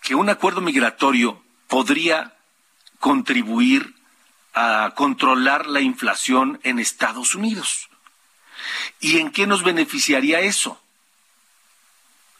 [0.00, 1.41] que un acuerdo migratorio
[1.72, 2.34] podría
[3.00, 3.94] contribuir
[4.52, 7.88] a controlar la inflación en Estados Unidos.
[9.00, 10.78] ¿Y en qué nos beneficiaría eso?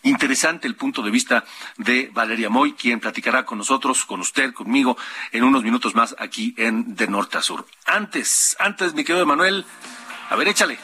[0.03, 1.47] Interesante el punto de vista
[1.79, 4.99] de Valeria Moy, quien platicará con nosotros, con usted, conmigo,
[5.31, 7.67] en unos minutos más aquí en De Norte a Sur.
[7.87, 9.65] Antes, antes, mi querido Emanuel,
[10.29, 10.79] a ver, échale.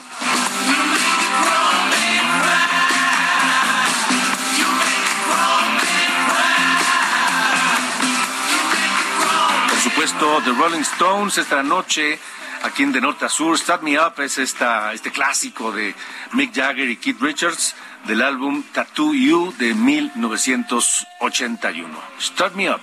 [9.90, 12.18] Supuesto, The Rolling Stones esta noche
[12.62, 13.56] aquí en De Norte a Sur.
[13.56, 15.94] Start Me Up es esta, este clásico de
[16.32, 17.74] Mick Jagger y Keith Richards
[18.04, 21.98] del álbum Tattoo You de 1981.
[22.20, 22.82] Start Me Up.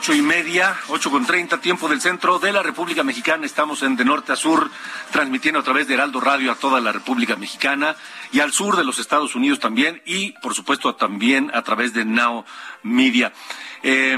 [0.00, 3.44] Ocho y media, ocho con treinta, tiempo del centro de la República Mexicana.
[3.44, 4.70] Estamos en de norte a sur,
[5.10, 7.94] transmitiendo a través de Heraldo Radio a toda la República Mexicana
[8.32, 12.06] y al sur de los Estados Unidos también y, por supuesto, también a través de
[12.06, 12.46] Now
[12.82, 13.34] Media.
[13.82, 14.16] Eh,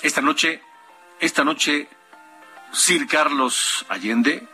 [0.00, 0.62] esta noche,
[1.20, 1.90] esta noche,
[2.72, 4.48] Sir Carlos Allende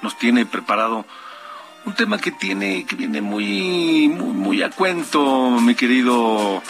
[0.00, 1.04] nos tiene preparado
[1.84, 6.62] un tema que tiene, que viene muy, muy a cuento, mi querido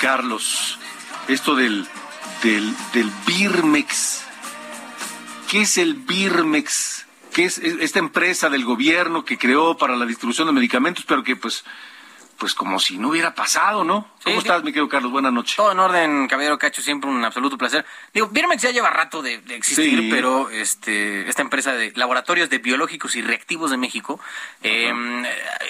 [0.00, 0.78] Carlos
[1.28, 1.86] esto del,
[2.42, 4.22] del, del Birmex.
[5.50, 7.06] ¿Qué es el Birmex?
[7.32, 11.36] ¿Qué es esta empresa del gobierno que creó para la distribución de medicamentos, pero que
[11.36, 11.64] pues,
[12.38, 14.08] pues como si no hubiera pasado, ¿no?
[14.26, 15.12] ¿Cómo estás, mi querido Carlos?
[15.12, 15.54] Buenas noches.
[15.54, 17.86] Todo en orden, caballero Cacho, siempre un absoluto placer.
[18.12, 20.08] Digo, Birmex ya lleva rato de, de existir, Sí.
[20.10, 24.18] pero este, esta empresa de laboratorios de biológicos y reactivos de México,
[24.64, 24.92] eh,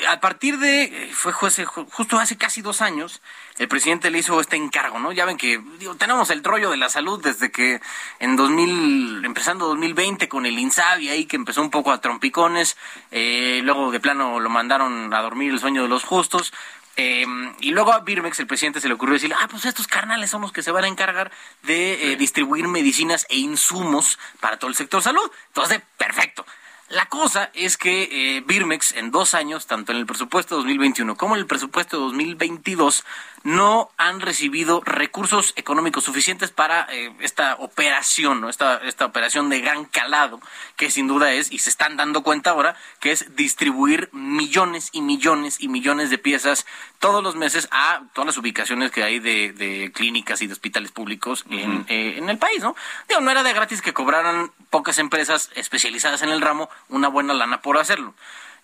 [0.08, 3.20] a partir de, fue juez- justo hace casi dos años,
[3.58, 5.12] el presidente le hizo este encargo, ¿no?
[5.12, 7.82] Ya ven que, digo, tenemos el rollo de la salud desde que
[8.20, 12.78] en 2000, empezando 2020 con el INSABI ahí que empezó un poco a trompicones,
[13.10, 16.54] eh, luego de plano lo mandaron a dormir el sueño de los justos,
[16.96, 17.26] eh,
[17.60, 20.40] y luego a Birmex, el presidente, se le ocurrió decir, ah, pues estos carnales son
[20.40, 21.30] los que se van a encargar
[21.62, 25.30] de eh, distribuir medicinas e insumos para todo el sector salud.
[25.48, 26.46] Entonces, perfecto.
[26.88, 31.34] La cosa es que eh, Birmex en dos años, tanto en el presupuesto 2021 como
[31.34, 33.04] en el presupuesto 2022,
[33.46, 38.48] no han recibido recursos económicos suficientes para eh, esta operación, ¿no?
[38.48, 40.40] esta, esta operación de gran calado,
[40.74, 45.00] que sin duda es, y se están dando cuenta ahora, que es distribuir millones y
[45.00, 46.66] millones y millones de piezas
[46.98, 50.90] todos los meses a todas las ubicaciones que hay de, de clínicas y de hospitales
[50.90, 52.74] públicos en, eh, en el país, ¿no?
[53.08, 57.32] Digo, no era de gratis que cobraran pocas empresas especializadas en el ramo una buena
[57.32, 58.12] lana por hacerlo.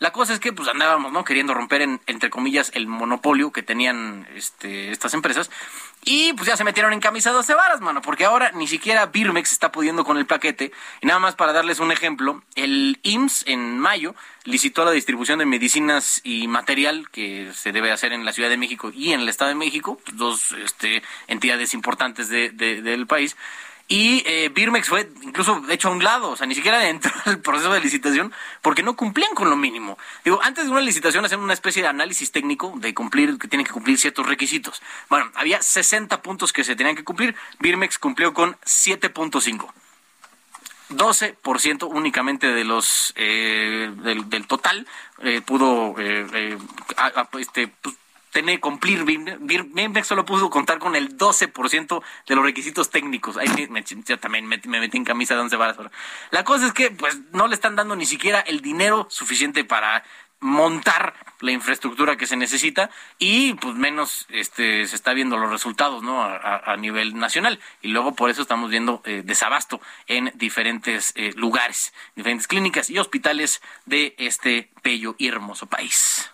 [0.03, 1.23] La cosa es que pues andábamos, ¿no?
[1.23, 5.49] Queriendo romper en, entre comillas el monopolio que tenían este, estas empresas
[6.05, 9.53] y pues ya se metieron en camisadas de varas, mano, porque ahora ni siquiera Birmex
[9.53, 10.73] está pudiendo con el paquete.
[11.03, 15.47] Y nada más para darles un ejemplo, el IMSS en mayo licitó la distribución de
[15.47, 19.29] medicinas y material que se debe hacer en la Ciudad de México y en el
[19.29, 23.37] Estado de México, dos este, entidades importantes de- de- del país.
[23.93, 27.41] Y eh, Birmex fue incluso hecho a un lado, o sea, ni siquiera entró al
[27.41, 29.99] proceso de licitación porque no cumplían con lo mínimo.
[30.25, 33.67] Digo, antes de una licitación hacen una especie de análisis técnico de cumplir, que tienen
[33.67, 34.81] que cumplir ciertos requisitos.
[35.11, 39.71] Bueno, había 60 puntos que se tenían que cumplir, Birmex cumplió con 7.5.
[40.89, 44.87] 12% únicamente de los eh, del, del, total
[45.23, 46.59] eh, pudo eh, eh
[47.39, 47.95] este, pues,
[48.33, 53.37] tener cumplir Birmex solo pudo contar con el 12% de los requisitos técnicos.
[53.37, 53.83] Ahí me,
[54.17, 55.77] también me, metí en camisa de once varas.
[56.31, 60.03] La cosa es que pues no le están dando ni siquiera el dinero suficiente para
[60.41, 66.03] montar la infraestructura que se necesita y pues menos este se está viendo los resultados
[66.03, 71.33] no a, nivel nacional y luego por eso estamos viendo eh, desabasto en diferentes eh,
[71.37, 76.32] lugares diferentes clínicas y hospitales de este bello y hermoso país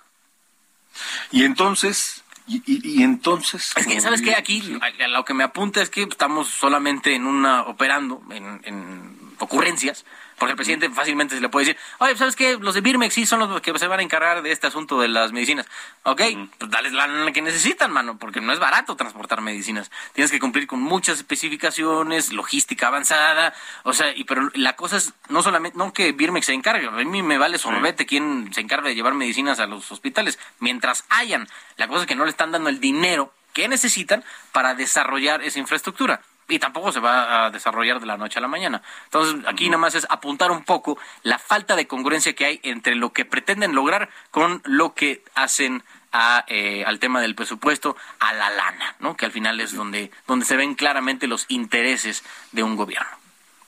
[1.31, 4.63] y entonces y, entonces es que sabes que aquí
[5.11, 10.07] lo que me apunta es que estamos solamente en una operando en, en ocurrencias
[10.39, 12.57] porque el presidente fácilmente se le puede decir, oye, ¿sabes qué?
[12.61, 15.09] Los de Birmex sí son los que se van a encargar de este asunto de
[15.09, 15.67] las medicinas.
[16.05, 16.23] Ok,
[16.59, 19.91] pues dales la que necesitan, mano, porque no es barato transportar medicinas.
[20.13, 25.13] Tienes que cumplir con muchas especificaciones, logística avanzada, o sea, y pero la cosa es
[25.29, 28.89] no solamente, no que Birmex se encargue, a mí me vale sorbete quien se encarga
[28.89, 31.49] de llevar medicinas a los hospitales, mientras hayan.
[31.77, 35.59] La cosa es que no le están dando el dinero que necesitan para desarrollar esa
[35.59, 38.83] infraestructura y tampoco se va a desarrollar de la noche a la mañana.
[39.05, 42.95] Entonces, aquí nada más es apuntar un poco la falta de congruencia que hay entre
[42.95, 45.83] lo que pretenden lograr con lo que hacen
[46.13, 49.17] a, eh, al tema del presupuesto, a la lana, ¿no?
[49.17, 53.11] Que al final es donde, donde se ven claramente los intereses de un gobierno.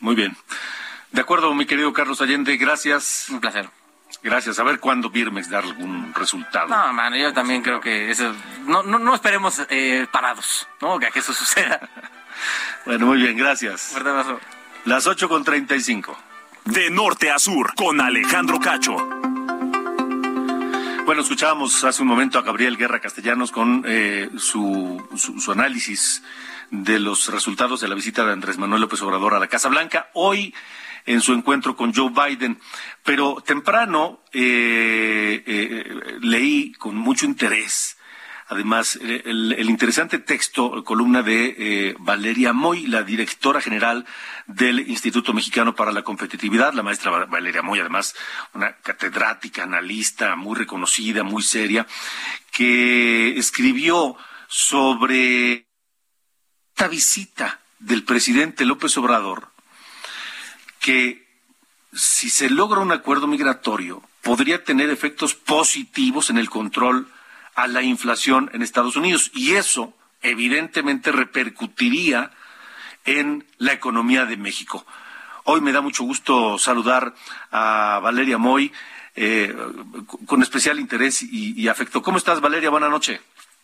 [0.01, 0.37] Muy bien.
[1.13, 3.27] De acuerdo, mi querido Carlos Allende, gracias.
[3.29, 3.69] Un placer.
[4.23, 4.59] Gracias.
[4.59, 6.69] A ver cuándo Birmex da algún resultado.
[6.69, 8.35] No, yo también creo que eso.
[8.67, 10.99] No, no, no esperemos eh, parados, ¿no?
[10.99, 11.81] Que eso suceda.
[12.87, 13.83] Bueno, muy bien, gracias.
[13.93, 14.41] Fuerte abrazo.
[14.85, 16.17] Las 8 con 35.
[16.65, 18.97] De norte a sur, con Alejandro Cacho.
[21.05, 26.23] Bueno, escuchábamos hace un momento a Gabriel Guerra Castellanos con eh, su, su, análisis
[26.71, 30.11] de los resultados de la visita de Andrés Manuel López Obrador a la Casa Blanca.
[30.15, 30.55] Hoy
[31.07, 32.59] en su encuentro con Joe Biden.
[33.03, 37.97] Pero temprano eh, eh, leí con mucho interés
[38.51, 44.05] Además, el, interesante texto, columna de eh, Valeria Moy, la directora general
[44.49, 48.17] del Instituto Mexicano para la Competitividad, la maestra Valeria Moy, además
[48.53, 51.87] una catedrática, analista muy reconocida, muy seria,
[52.51, 54.17] que escribió
[54.49, 55.69] sobre
[56.75, 59.53] esta visita del presidente López Obrador,
[60.81, 61.25] que
[61.93, 67.07] si se logra un acuerdo migratorio, podría tener efectos positivos en el control
[67.61, 69.31] a la inflación en Estados Unidos.
[69.35, 69.93] Y eso,
[70.23, 72.31] evidentemente, repercutiría
[73.05, 74.87] en la economía de México.
[75.45, 77.15] Hoy me da mucho gusto saludar
[77.51, 78.73] a Valeria Moy
[79.15, 79.55] eh,
[80.27, 82.03] con especial interés y, afecto.
[82.03, 82.71] ¿Cómo estás, Valeria?
[82.71, 83.21] Buenas noches.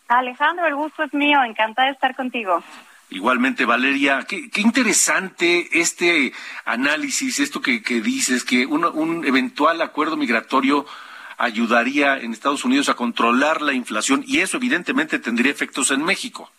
[0.07, 1.43] Alejandro, el gusto es mío.
[1.43, 2.63] Encantada de estar contigo.
[3.09, 6.33] Igualmente, Valeria, qué, interesante este
[6.65, 10.85] análisis, esto que, dices, que un eventual acuerdo migratorio
[11.37, 16.49] ayudaría en Estados Unidos a controlar la inflación y eso evidentemente tendría efectos en México.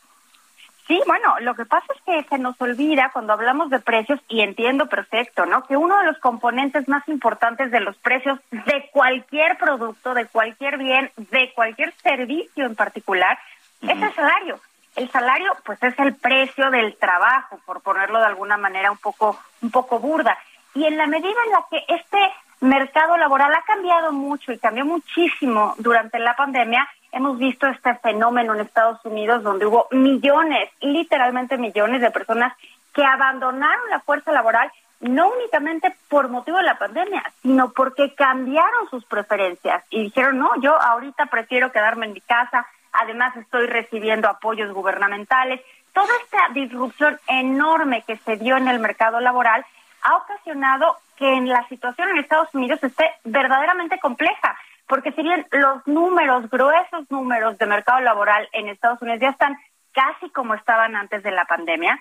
[0.89, 4.41] Sí, bueno, lo que pasa es que se nos olvida cuando hablamos de precios, y
[4.41, 5.63] entiendo perfecto, ¿no?
[5.65, 10.79] Que uno de los componentes más importantes de los precios de cualquier producto, de cualquier
[10.79, 13.39] bien, de cualquier servicio en particular,
[13.83, 14.61] es el salario.
[14.97, 19.39] El salario, pues, es el precio del trabajo, por ponerlo de alguna manera un poco,
[19.61, 20.39] un poco burda.
[20.75, 24.85] Y en la medida en la que este mercado laboral ha cambiado mucho y cambió
[24.85, 26.89] muchísimo durante la pandemia.
[27.13, 32.53] Hemos visto este fenómeno en Estados Unidos donde hubo millones, literalmente millones de personas
[32.93, 38.91] que abandonaron la fuerza laboral no únicamente por motivo de la pandemia, sino porque cambiaron
[38.91, 44.29] sus preferencias y dijeron, no, yo ahorita prefiero quedarme en mi casa, además estoy recibiendo
[44.29, 45.61] apoyos gubernamentales.
[45.93, 49.65] Toda esta disrupción enorme que se dio en el mercado laboral
[50.03, 54.57] ha ocasionado que en la situación en Estados Unidos esté verdaderamente compleja,
[54.87, 59.57] porque si bien los números, gruesos números de mercado laboral en Estados Unidos ya están
[59.93, 61.99] casi como estaban antes de la pandemia,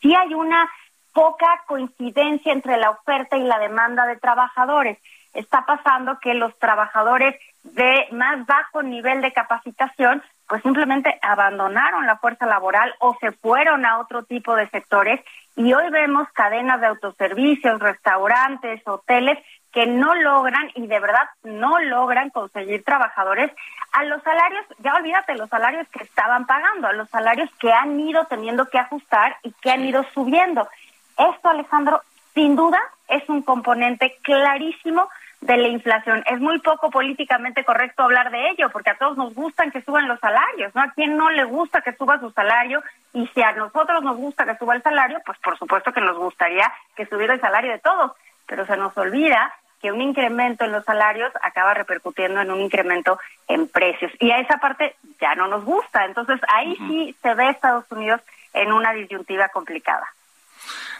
[0.00, 0.68] sí hay una
[1.12, 4.98] poca coincidencia entre la oferta y la demanda de trabajadores.
[5.34, 12.18] Está pasando que los trabajadores de más bajo nivel de capacitación pues simplemente abandonaron la
[12.18, 15.20] fuerza laboral o se fueron a otro tipo de sectores
[15.56, 19.38] y hoy vemos cadenas de autoservicios, restaurantes, hoteles
[19.72, 23.50] que no logran y de verdad no logran conseguir trabajadores
[23.92, 27.98] a los salarios, ya olvídate, los salarios que estaban pagando, a los salarios que han
[27.98, 30.68] ido teniendo que ajustar y que han ido subiendo.
[31.16, 32.02] Esto, Alejandro,
[32.34, 35.08] sin duda es un componente clarísimo
[35.42, 36.22] de la inflación.
[36.26, 40.08] Es muy poco políticamente correcto hablar de ello, porque a todos nos gustan que suban
[40.08, 40.82] los salarios, ¿no?
[40.82, 42.82] A quien no le gusta que suba su salario,
[43.12, 46.16] y si a nosotros nos gusta que suba el salario, pues por supuesto que nos
[46.16, 48.12] gustaría que subiera el salario de todos,
[48.46, 53.18] pero se nos olvida que un incremento en los salarios acaba repercutiendo en un incremento
[53.48, 54.12] en precios.
[54.20, 56.04] Y a esa parte ya no nos gusta.
[56.04, 58.20] Entonces ahí sí se ve Estados Unidos
[58.54, 60.06] en una disyuntiva complicada.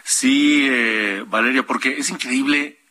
[0.03, 2.82] Sí, eh, Valeria, porque es increíble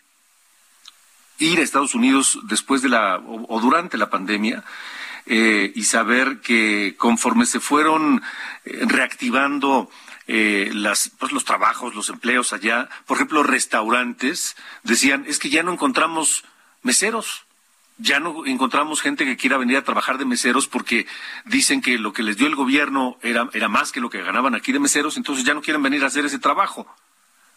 [1.45, 4.65] ir a Estados Unidos después de la o, durante la pandemia
[5.27, 8.23] eh, y saber que conforme se fueron
[8.65, 9.91] eh, reactivando
[10.27, 12.89] eh, las, pues, los trabajos, los empleos allá.
[13.07, 16.45] Por ejemplo, restaurantes decían, es que ya no encontramos
[16.83, 17.45] meseros.
[17.99, 21.07] Ya no encontramos gente que quiera venir a trabajar de meseros porque
[21.45, 24.55] dicen que lo que les dio el gobierno era, era más que lo que ganaban
[24.55, 26.87] aquí de meseros, entonces ya no quieren venir a hacer ese trabajo.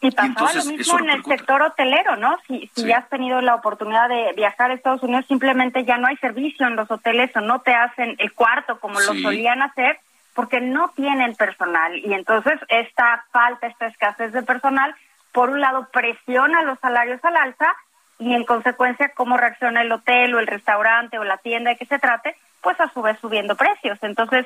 [0.01, 2.37] Y pasaba lo mismo en el sector hotelero, ¿no?
[2.47, 6.07] Si, si ya has tenido la oportunidad de viajar a Estados Unidos, simplemente ya no
[6.07, 9.99] hay servicio en los hoteles o no te hacen el cuarto como lo solían hacer
[10.35, 14.93] porque no tienen personal y entonces esta falta, esta escasez de personal,
[15.31, 17.73] por un lado presiona los salarios al alza
[18.19, 21.85] y en consecuencia cómo reacciona el hotel o el restaurante o la tienda de que
[21.85, 23.97] se trate, pues a su vez subiendo precios.
[24.01, 24.45] Entonces,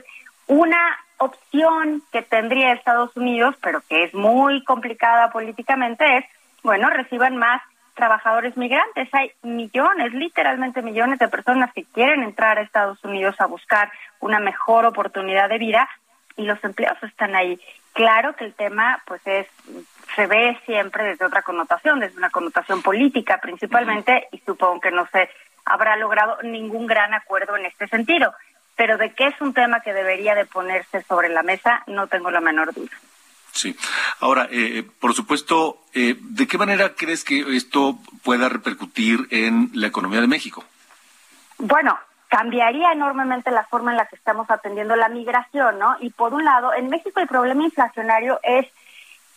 [0.50, 6.26] una opción que tendría Estados Unidos, pero que es muy complicada políticamente, es,
[6.64, 7.62] bueno, reciban más
[7.94, 9.08] trabajadores migrantes.
[9.14, 14.40] Hay millones, literalmente millones de personas que quieren entrar a Estados Unidos a buscar una
[14.40, 15.88] mejor oportunidad de vida
[16.36, 17.60] y los empleos están ahí.
[17.94, 19.48] Claro que el tema pues es
[20.16, 25.06] se ve siempre desde otra connotación, desde una connotación política principalmente y supongo que no
[25.12, 25.30] se
[25.66, 28.34] habrá logrado ningún gran acuerdo en este sentido,
[28.80, 32.32] pero de que es un tema que debería de ponerse sobre la mesa no tengo
[32.32, 32.92] la menor duda.
[33.52, 33.76] Sí.
[34.22, 39.88] Ahora, eh, por supuesto, eh, ¿de qué manera crees que esto pueda repercutir en la
[39.88, 40.64] economía de México?
[41.58, 42.00] Bueno,
[42.30, 45.98] cambiaría enormemente la forma en la que estamos atendiendo la migración, ¿no?
[46.00, 48.66] Y por un lado, en México el problema inflacionario es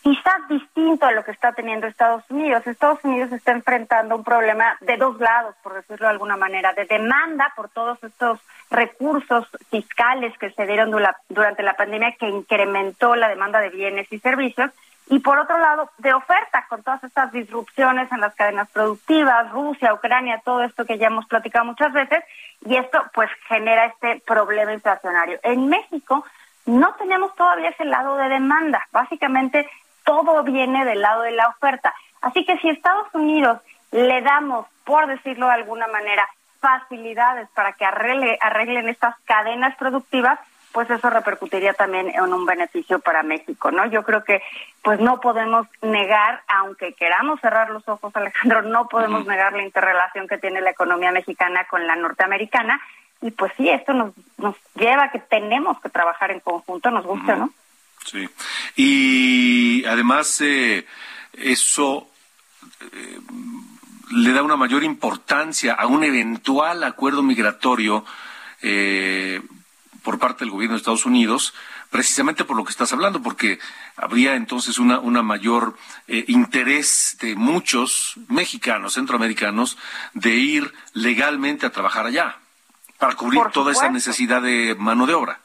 [0.03, 2.67] quizás distinto a lo que está teniendo Estados Unidos.
[2.67, 6.85] Estados Unidos está enfrentando un problema de dos lados, por decirlo de alguna manera, de
[6.85, 8.39] demanda por todos estos
[8.73, 10.91] recursos fiscales que se dieron
[11.29, 14.71] durante la pandemia que incrementó la demanda de bienes y servicios
[15.09, 19.93] y por otro lado de oferta con todas estas disrupciones en las cadenas productivas, Rusia,
[19.93, 22.25] Ucrania, todo esto que ya hemos platicado muchas veces
[22.65, 25.39] y esto pues genera este problema inflacionario.
[25.43, 26.25] En México
[26.65, 29.69] no tenemos todavía ese lado de demanda, básicamente
[30.05, 31.93] todo viene del lado de la oferta.
[32.21, 33.59] Así que si Estados Unidos
[33.91, 36.27] le damos, por decirlo de alguna manera,
[36.63, 40.39] facilidades para que arreglen estas cadenas productivas,
[40.73, 43.85] pues eso repercutiría también en un beneficio para México, ¿no?
[43.91, 44.41] Yo creo que
[44.83, 50.27] pues no podemos negar, aunque queramos cerrar los ojos, Alejandro, no podemos negar la interrelación
[50.27, 52.81] que tiene la economía mexicana con la norteamericana
[53.21, 57.05] y pues sí, esto nos, nos lleva a que tenemos que trabajar en conjunto, nos
[57.05, 57.53] gusta, ¿no?
[58.05, 58.29] Sí.
[58.77, 60.87] Y además eh,
[61.35, 62.09] eso
[62.81, 63.19] eh,
[64.13, 68.05] le da una mayor importancia a un eventual acuerdo migratorio
[68.63, 69.43] eh,
[70.03, 71.55] por parte del gobierno de Estados Unidos,
[71.91, 73.59] precisamente por lo que estás hablando, porque
[73.97, 75.77] habría entonces una, una mayor
[76.09, 79.79] interés de muchos mexicanos, centroamericanos,
[80.15, 82.39] de ir legalmente a trabajar allá,
[82.99, 85.41] para cubrir toda esa necesidad de mano de obra.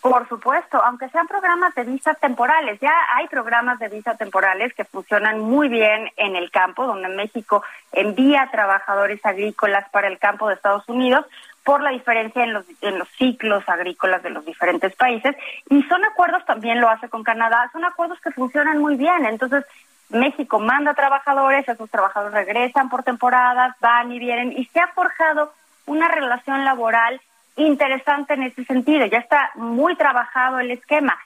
[0.00, 4.86] Por supuesto, aunque sean programas de visas temporales, ya hay programas de visa temporales que
[4.86, 10.54] funcionan muy bien en el campo, donde México envía trabajadores agrícolas para el campo de
[10.54, 11.26] Estados Unidos
[11.64, 15.36] por la diferencia en los, en los ciclos agrícolas de los diferentes países.
[15.68, 19.26] Y son acuerdos, también lo hace con Canadá, son acuerdos que funcionan muy bien.
[19.26, 19.66] Entonces,
[20.08, 25.52] México manda trabajadores, esos trabajadores regresan por temporadas, van y vienen, y se ha forjado
[25.84, 27.20] una relación laboral
[27.66, 29.06] interesante en ese sentido.
[29.06, 31.18] Ya está muy trabajado el esquema.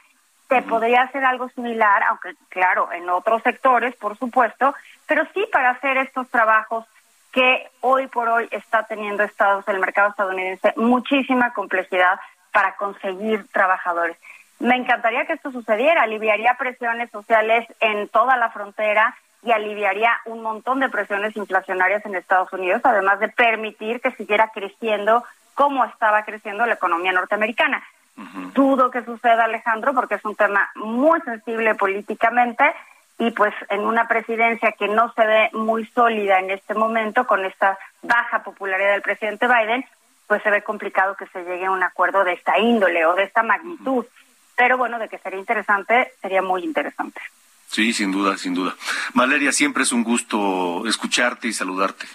[0.49, 4.74] Se podría hacer algo similar, aunque claro, en otros sectores, por supuesto,
[5.07, 6.85] pero sí para hacer estos trabajos
[7.32, 12.20] que hoy por hoy está teniendo Estados, el mercado estadounidense, muchísima complejidad
[12.53, 14.16] para conseguir trabajadores.
[14.61, 20.43] Me encantaría que esto sucediera, aliviaría presiones sociales en toda la frontera y aliviaría un
[20.43, 25.24] montón de presiones inflacionarias en Estados Unidos, además de permitir que siguiera creciendo
[25.55, 27.83] cómo estaba creciendo la economía norteamericana.
[28.55, 32.65] Dudo que suceda, Alejandro, porque es un tema muy sensible políticamente,
[33.19, 37.45] y pues en una presidencia que no se ve muy sólida en este momento con
[37.45, 39.85] esta baja popularidad del presidente Biden,
[40.27, 43.25] pues se ve complicado que se llegue a un acuerdo de esta índole o de
[43.25, 44.05] esta magnitud.
[44.57, 47.21] Pero bueno, de que sería interesante, sería muy interesante.
[47.69, 48.75] Sí, sin duda, sin duda.
[49.15, 52.07] Valeria, siempre es un gusto escucharte y saludarte.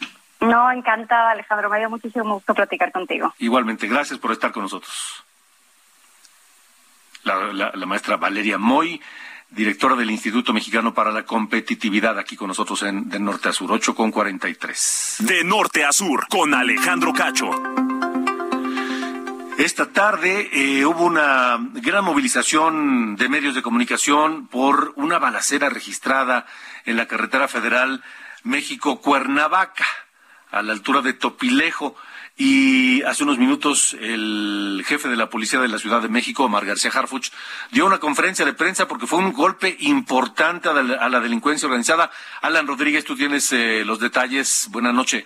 [0.41, 1.69] No, encantada, Alejandro.
[1.69, 3.33] Me dio muchísimo gusto platicar contigo.
[3.39, 5.23] Igualmente, gracias por estar con nosotros.
[7.23, 9.01] La, maestra Valeria Moy,
[9.49, 13.71] directora del Instituto Mexicano para la Competitividad, aquí con nosotros en De Norte a Sur,
[13.71, 15.17] 8 con 43.
[15.19, 17.51] De Norte a Sur, con Alejandro Cacho.
[19.59, 26.45] Esta tarde eh, hubo una gran movilización de medios de comunicación por una balacera registrada
[26.85, 28.01] en la carretera federal
[28.43, 29.85] México-Cuernavaca,
[30.51, 31.95] a la altura de Topilejo.
[32.41, 36.65] Y hace unos minutos el jefe de la policía de la Ciudad de México, Omar
[36.65, 37.31] García Harfuch,
[37.71, 42.09] dio una conferencia de prensa porque fue un golpe importante a la, delincuencia organizada.
[42.41, 44.69] Alan Rodríguez, tú tienes eh, los detalles.
[44.71, 45.25] Buenas noches.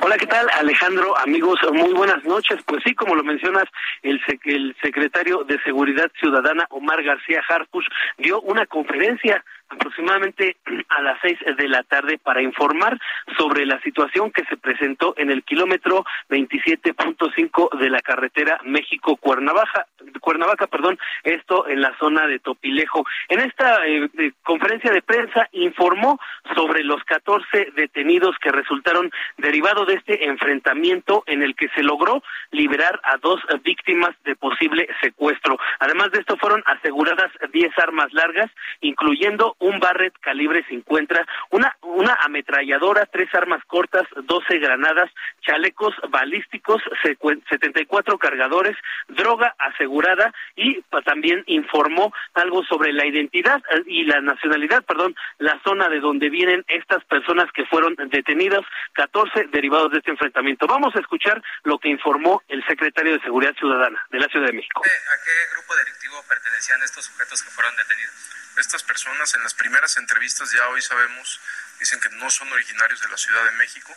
[0.00, 1.18] Hola, ¿qué tal Alejandro?
[1.18, 2.60] Amigos, muy buenas noches.
[2.64, 3.64] Pues sí, como lo mencionas,
[4.02, 7.84] el, el secretario de Seguridad Ciudadana, Omar García Harfuch,
[8.16, 10.56] dio una conferencia aproximadamente
[10.88, 12.98] a las seis de la tarde para informar
[13.36, 19.86] sobre la situación que se presentó en el kilómetro 27.5 de la carretera México-Cuernavaca,
[20.20, 23.04] Cuernavaca, perdón, esto en la zona de Topilejo.
[23.28, 26.18] En esta eh, conferencia de prensa informó
[26.54, 32.22] sobre los 14 detenidos que resultaron derivados de este enfrentamiento en el que se logró
[32.50, 35.58] liberar a dos víctimas de posible secuestro.
[35.78, 38.50] Además de esto fueron aseguradas 10 armas largas,
[38.80, 45.10] incluyendo un Barrett calibre 50, una, una ametralladora, tres armas cortas, 12 granadas,
[45.42, 48.76] chalecos balísticos, 74 cargadores,
[49.08, 55.60] droga asegurada y también informó algo sobre la identidad eh, y la nacionalidad, perdón, la
[55.62, 58.62] zona de donde vienen estas personas que fueron detenidas,
[58.94, 60.66] 14 derivados de este enfrentamiento.
[60.66, 64.52] Vamos a escuchar lo que informó el secretario de Seguridad Ciudadana de la Ciudad de
[64.52, 64.82] México.
[64.82, 68.37] ¿A qué grupo delictivo pertenecían estos sujetos que fueron detenidos?
[68.58, 71.40] Estas personas en las primeras entrevistas ya hoy sabemos,
[71.78, 73.96] dicen que no son originarios de la Ciudad de México.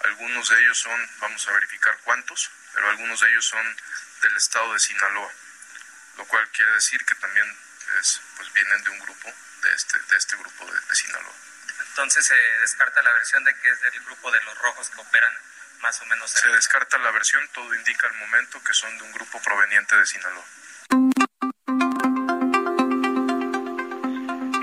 [0.00, 3.76] Algunos de ellos son, vamos a verificar cuántos, pero algunos de ellos son
[4.22, 5.32] del estado de Sinaloa,
[6.16, 7.46] lo cual quiere decir que también
[8.36, 9.32] pues vienen de un grupo,
[9.62, 11.34] de este, de este grupo de, Sinaloa.
[11.88, 15.32] Entonces se descarta la versión de que es del grupo de los rojos que operan
[15.78, 16.30] más o menos.
[16.32, 20.06] Se descarta la versión, todo indica al momento que son de un grupo proveniente de
[20.06, 20.44] Sinaloa.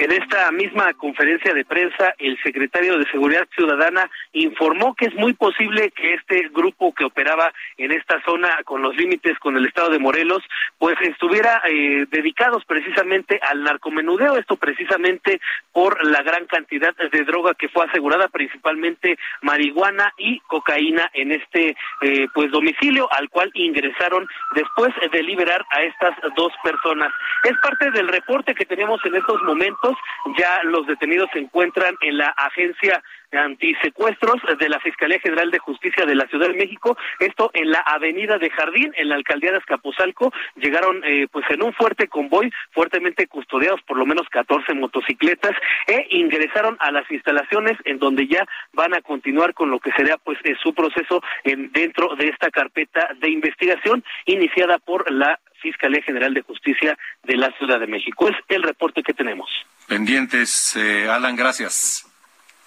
[0.04, 5.32] En esta misma conferencia de prensa, el secretario de Seguridad Ciudadana informó que es muy
[5.32, 9.92] posible que este grupo que operaba en esta zona con los límites con el estado
[9.92, 10.44] de Morelos,
[10.78, 15.40] pues estuviera eh, dedicados precisamente al narcomenudeo, esto precisamente
[15.72, 21.78] por la gran cantidad de droga que fue asegurada, principalmente marihuana y cocaína en este
[22.02, 27.14] eh, pues domicilio al cual ingresaron después de liberar a estas dos personas.
[27.46, 29.93] Es parte del reporte que tenemos en estos momentos
[30.38, 33.04] ya los detenidos se encuentran en la agencia
[33.38, 37.80] antisecuestros de la Fiscalía General de Justicia de la Ciudad de México, esto en la
[37.80, 42.52] avenida de Jardín, en la alcaldía de Azcapotzalco, llegaron eh, pues en un fuerte convoy,
[42.72, 45.54] fuertemente custodiados por lo menos 14 motocicletas,
[45.88, 50.18] e ingresaron a las instalaciones en donde ya van a continuar con lo que será
[50.18, 56.02] pues eh, su proceso en, dentro de esta carpeta de investigación iniciada por la Fiscalía
[56.02, 58.28] General de Justicia de la Ciudad de México.
[58.28, 59.50] Es el reporte que tenemos.
[59.88, 62.06] Pendientes, eh, Alan, gracias.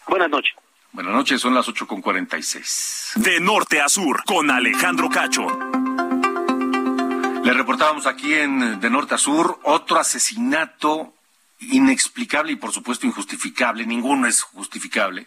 [0.07, 0.55] Buenas noches.
[0.93, 3.13] Buenas noches, son las ocho con cuarenta y seis.
[3.17, 5.47] De norte a sur, con Alejandro Cacho.
[7.45, 11.15] Le reportábamos aquí en De Norte a Sur otro asesinato
[11.61, 15.27] inexplicable y por supuesto injustificable, ninguno es justificable,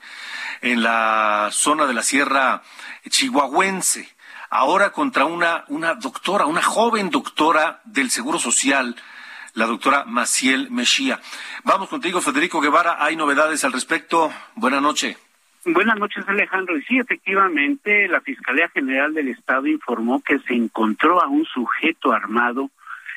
[0.61, 2.61] en la zona de la Sierra
[3.09, 4.09] Chihuahuense,
[4.49, 8.95] ahora contra una, una doctora, una joven doctora del Seguro Social,
[9.59, 11.19] la doctora Maciel Mejía.
[11.65, 12.95] Vamos contigo, Federico Guevara.
[13.03, 14.31] Hay novedades al respecto.
[14.55, 15.17] Buenas noches.
[15.65, 16.77] Buenas noches, Alejandro.
[16.77, 22.13] Y sí, efectivamente, la Fiscalía General del Estado informó que se encontró a un sujeto
[22.13, 22.71] armado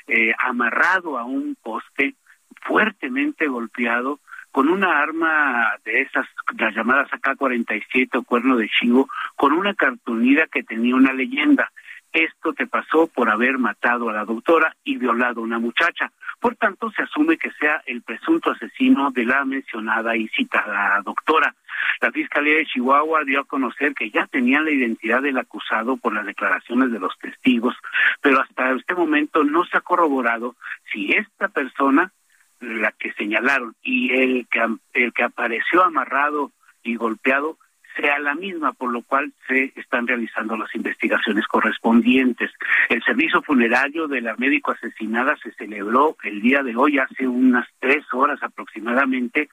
[0.09, 2.16] eh, amarrado a un poste,
[2.61, 4.18] fuertemente golpeado,
[4.51, 6.26] con una arma de esas,
[6.59, 11.70] las llamadas AK-47 o cuerno de chivo, con una cartulina que tenía una leyenda.
[12.12, 16.12] Esto te pasó por haber matado a la doctora y violado a una muchacha.
[16.40, 21.54] Por tanto, se asume que sea el presunto asesino de la mencionada y citada doctora.
[22.00, 26.12] La Fiscalía de Chihuahua dio a conocer que ya tenían la identidad del acusado por
[26.12, 27.74] las declaraciones de los testigos,
[28.20, 30.54] pero hasta este momento no se ha corroborado
[30.92, 32.12] si esta persona
[32.60, 34.60] la que señalaron y el que
[34.92, 36.52] el que apareció amarrado
[36.82, 37.58] y golpeado
[37.97, 42.51] sea la misma, por lo cual se están realizando las investigaciones correspondientes.
[42.88, 47.68] El servicio funerario de la médico asesinada se celebró el día de hoy, hace unas
[47.80, 49.49] tres horas aproximadamente,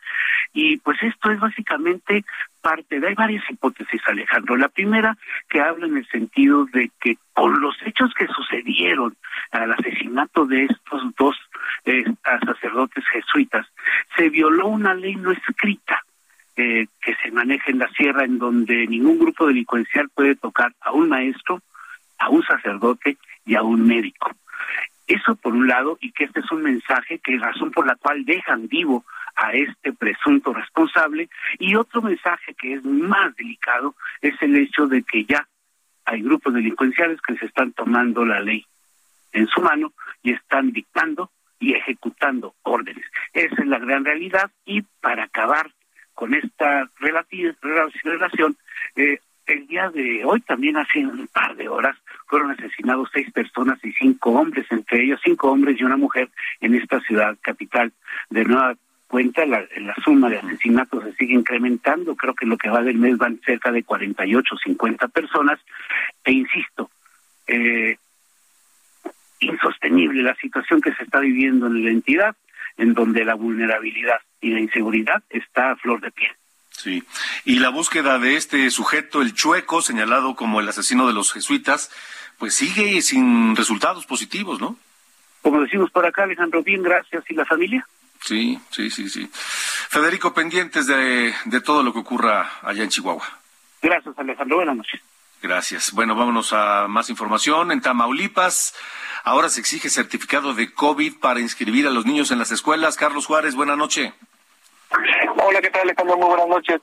[0.54, 2.24] y pues esto es básicamente
[2.62, 4.58] parte de, hay varias hipótesis, Alejandro.
[4.58, 5.18] La primera
[5.50, 9.16] que habla en el sentido de que con los hechos que sucedieron
[9.52, 11.36] al asesinato de estos dos
[11.86, 12.04] eh,
[12.46, 13.66] sacerdotes jesuitas,
[14.18, 16.04] se violó una ley no escrita
[17.02, 21.08] que se maneja en la sierra, en donde ningún grupo delincuencial puede tocar a un
[21.08, 21.62] maestro,
[22.18, 24.32] a un sacerdote y a un médico.
[25.08, 27.96] Eso por un lado, y que este es un mensaje que es razón por la
[27.96, 29.06] cual dejan vivo
[29.36, 35.02] a este presunto responsable, y otro mensaje que es más delicado es el hecho de
[35.04, 35.48] que ya
[36.06, 38.66] hay grupos delincuenciales que se están tomando la ley
[39.32, 39.94] en su mano
[40.24, 43.06] y están dictando y ejecutando órdenes.
[43.34, 45.72] Esa es la gran realidad y para acabar
[46.20, 48.58] con esta relación,
[48.98, 51.96] eh, el día de hoy, también hace un par de horas,
[52.28, 56.76] fueron asesinados seis personas y cinco hombres, entre ellos cinco hombres y una mujer en
[56.76, 57.94] esta ciudad capital.
[58.30, 58.76] De nueva
[59.08, 62.18] cuenta, la, la suma de asesinatos se sigue incrementando.
[62.18, 65.58] Creo que lo que va del mes van cerca de 48, 50 personas.
[66.26, 66.92] E insisto,
[67.48, 67.96] eh,
[69.40, 72.36] insostenible la situación que se está viviendo en la entidad,
[72.76, 76.32] en donde la vulnerabilidad y la inseguridad está a flor de piel.
[76.72, 77.04] Sí,
[77.44, 81.92] y la búsqueda de este sujeto, el chueco, señalado como el asesino de los jesuitas,
[82.38, 84.78] pues sigue sin resultados positivos, ¿no?
[85.42, 87.24] Como decimos por acá, Alejandro, bien, gracias.
[87.30, 87.86] ¿Y la familia?
[88.22, 89.30] Sí, sí, sí, sí.
[89.34, 93.28] Federico, pendientes de, de todo lo que ocurra allá en Chihuahua.
[93.82, 94.58] Gracias, Alejandro.
[94.58, 95.02] Buenas noches.
[95.42, 95.94] Gracias.
[95.94, 97.72] Bueno, vámonos a más información.
[97.72, 98.76] En Tamaulipas,
[99.24, 102.98] ahora se exige certificado de COVID para inscribir a los niños en las escuelas.
[102.98, 104.14] Carlos Juárez, buena noche.
[104.92, 106.18] Hola, ¿qué tal, Alejandro?
[106.18, 106.82] Muy buenas noches.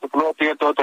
[0.58, 0.74] todo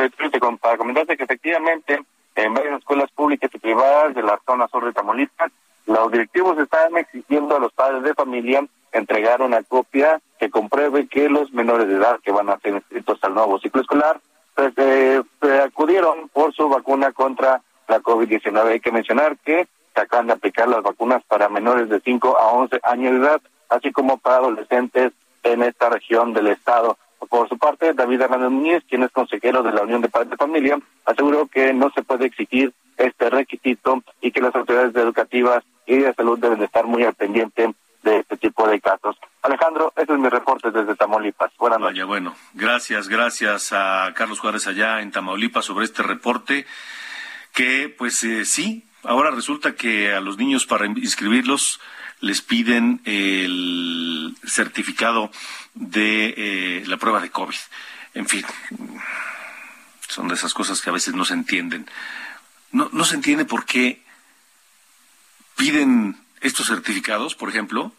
[0.59, 2.01] para comentarte que efectivamente
[2.35, 5.51] en varias escuelas públicas y privadas de la zona sur de Tamaulipas,
[5.85, 11.29] los directivos están exigiendo a los padres de familia entregar una copia que compruebe que
[11.29, 14.19] los menores de edad que van a ser inscritos al nuevo ciclo escolar
[14.55, 15.21] pues, eh,
[15.65, 18.67] acudieron por su vacuna contra la COVID-19.
[18.67, 22.51] Hay que mencionar que se acaban de aplicar las vacunas para menores de 5 a
[22.51, 25.11] 11 años de edad, así como para adolescentes
[25.43, 26.97] en esta región del estado.
[27.29, 30.37] Por su parte, David Hernández Núñez, quien es consejero de la Unión de Padres de
[30.37, 35.97] Familia, aseguró que no se puede exigir este requisito y que las autoridades educativas y
[35.97, 39.17] de salud deben de estar muy al pendiente de este tipo de casos.
[39.41, 41.51] Alejandro, ese es mi reporte desde Tamaulipas.
[41.57, 41.95] Buenas noches.
[41.95, 46.65] Vaya, bueno, gracias, gracias a Carlos Juárez allá en Tamaulipas sobre este reporte
[47.53, 51.79] que, pues eh, sí, ahora resulta que a los niños para inscribirlos
[52.23, 55.29] les piden el certificado
[55.73, 57.57] de eh, la prueba de COVID.
[58.13, 58.45] En fin,
[60.07, 61.85] son de esas cosas que a veces no se entienden.
[62.71, 64.01] No, no se entiende por qué
[65.57, 67.93] piden estos certificados, por ejemplo,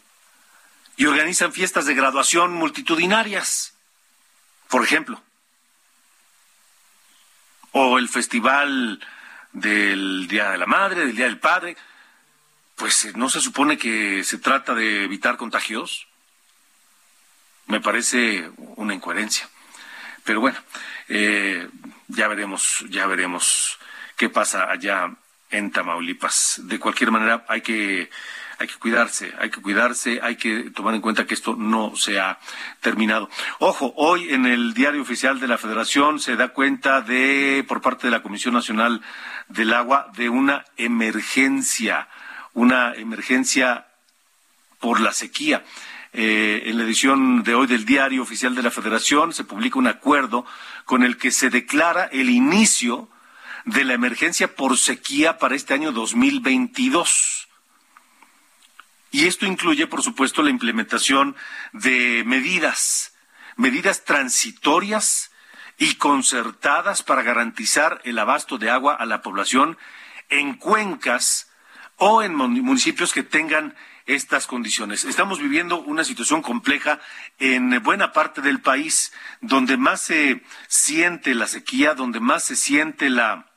[0.97, 3.75] y organizan fiestas de graduación multitudinarias,
[4.69, 5.21] por ejemplo.
[7.73, 9.05] O el festival
[9.53, 11.77] del Día de la Madre, del Día del Padre
[12.75, 16.07] pues eh, no se supone que se trata de evitar contagios.
[17.67, 19.49] Me parece una incoherencia.
[20.23, 20.57] Pero bueno,
[21.07, 21.67] eh,
[22.07, 23.79] ya veremos, ya veremos
[24.17, 25.15] qué pasa allá
[25.49, 26.61] en Tamaulipas.
[26.63, 28.09] De cualquier manera, hay que
[28.57, 32.19] hay que cuidarse, hay que cuidarse, hay que tomar en cuenta que esto no se
[32.19, 32.39] ha
[32.79, 33.29] terminado.
[33.59, 38.07] Ojo, hoy en el diario oficial de la Federación se da cuenta de, por parte
[38.07, 39.01] de la Comisión Nacional
[39.49, 42.07] del Agua, de una emergencia
[42.55, 43.85] una emergencia
[44.79, 45.63] por la sequía.
[46.13, 49.87] Eh, en la edición de hoy del Diario Oficial de la Federación se publica un
[49.87, 50.45] acuerdo
[50.85, 53.09] con el que se declara el inicio
[53.65, 57.49] de la emergencia por sequía para este año 2022.
[59.11, 61.35] Y esto incluye, por supuesto, la implementación
[61.73, 63.13] de medidas,
[63.57, 65.31] medidas transitorias
[65.77, 69.77] y concertadas para garantizar el abasto de agua a la población
[70.29, 71.49] en cuencas
[71.97, 73.75] o en municipios que tengan
[74.05, 75.03] estas condiciones.
[75.03, 76.99] Estamos viviendo una situación compleja
[77.39, 83.09] en buena parte del país, donde más se siente la sequía, donde más se siente
[83.09, 83.47] la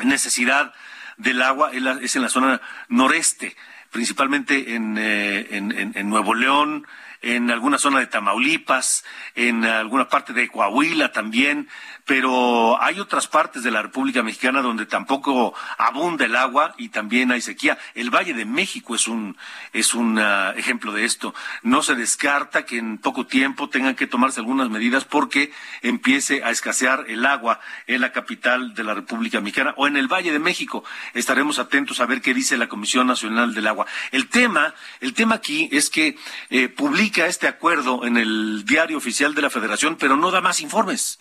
[0.00, 0.72] necesidad
[1.16, 3.56] del agua es en la zona noreste,
[3.90, 6.86] principalmente en, eh, en, Nuevo León,
[7.22, 9.04] en alguna zona de Tamaulipas,
[9.34, 11.68] en alguna parte de Coahuila también,
[12.04, 17.32] pero hay otras partes de la República Mexicana donde tampoco abunda el agua y también
[17.32, 17.76] hay sequía.
[17.94, 19.36] El Valle de México es un
[19.74, 21.34] es un ah, ejemplo de esto.
[21.62, 25.52] No se descarta que en poco tiempo tengan que tomarse algunas medidas porque
[25.82, 30.08] empiece a escasear el agua en la capital de la República Mexicana o en el
[30.08, 30.84] Valle de México.
[31.12, 33.86] Estaremos atentos a ver qué dice la Comisión Nacional del Agua.
[34.12, 36.16] El tema, el tema aquí es que
[36.48, 40.60] eh, publica este acuerdo en el diario oficial de la Federación, pero no da más
[40.60, 41.18] informes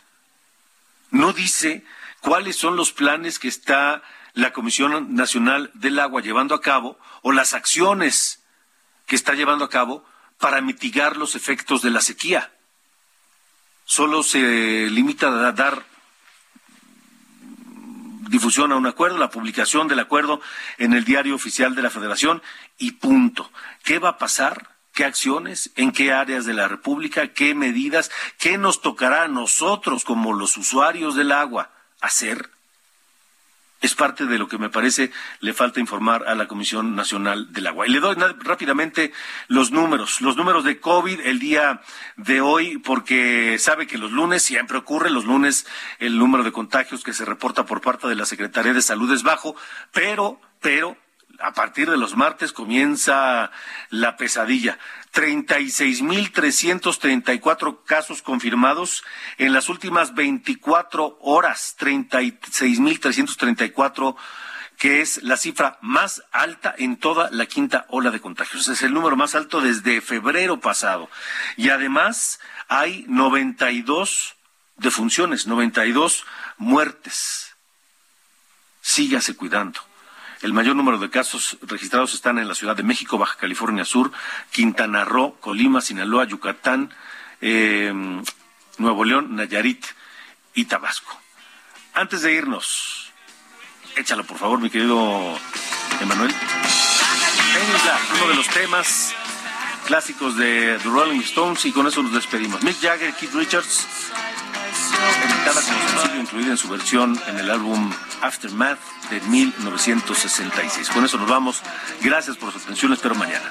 [1.12, 1.86] no dice
[2.22, 7.32] cuáles son los planes que está la Comisión Nacional del Agua llevando a cabo o
[7.32, 8.44] las acciones
[9.06, 10.06] que está llevando a cabo
[10.38, 12.52] para mitigar los efectos de la sequía.
[13.86, 15.86] Solo se limita a dar
[18.30, 20.42] difusión a un acuerdo, la publicación del acuerdo
[20.78, 22.44] en el diario oficial de la Federación
[22.78, 23.50] y punto.
[23.84, 24.77] ¿Qué va a pasar?
[24.98, 30.04] Qué acciones, en qué áreas de la República, qué medidas, qué nos tocará a nosotros
[30.04, 31.70] como los usuarios del agua
[32.02, 32.50] hacer.
[33.80, 37.68] Es parte de lo que me parece le falta informar a la Comisión Nacional del
[37.68, 37.86] Agua.
[37.86, 39.14] Y le doy rápidamente
[39.48, 41.84] los números, los números de COVID el día
[42.16, 45.68] de hoy, porque sabe que los lunes siempre ocurre, los lunes
[46.00, 49.22] el número de contagios que se reporta por parte de la Secretaría de Salud es
[49.22, 49.56] bajo,
[49.92, 50.98] pero, pero
[51.40, 53.50] a partir de los martes comienza
[53.90, 54.78] la pesadilla.
[55.14, 59.04] 36.334 casos confirmados
[59.38, 61.78] en las últimas 24 horas.
[61.80, 64.18] 36.334
[64.78, 68.68] que es la cifra más alta en toda la quinta ola de contagios.
[68.68, 71.10] Es el número más alto desde febrero pasado.
[71.56, 74.36] Y además hay 92
[74.78, 76.26] defunciones, 92
[76.58, 77.56] muertes.
[78.82, 79.87] Sígase cuidando.
[80.42, 84.12] El mayor número de casos registrados están en la Ciudad de México, Baja California Sur,
[84.52, 86.94] Quintana Roo, Colima, Sinaloa, Yucatán,
[87.42, 87.92] eh,
[88.78, 89.86] Nuevo León, Nayarit
[90.54, 91.20] y Tabasco.
[91.94, 93.12] Antes de irnos,
[93.96, 95.38] échalo por favor, mi querido
[96.02, 96.34] Emanuel.
[98.20, 99.16] uno de los temas
[99.88, 102.62] clásicos de The Rolling Stones y con eso nos despedimos.
[102.62, 103.88] Mick Jagger, Keith Richards,
[105.10, 107.92] editada como sencillo incluida en su versión en el álbum
[108.22, 108.80] Aftermath
[109.10, 110.90] de 1966.
[110.90, 111.62] Con eso nos vamos.
[112.02, 112.94] Gracias por su atención.
[112.94, 113.50] Espero mañana.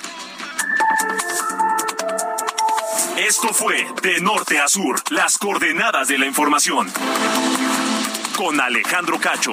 [3.17, 6.91] Esto fue De Norte a Sur, las coordenadas de la información.
[8.37, 9.53] Con Alejandro Cacho.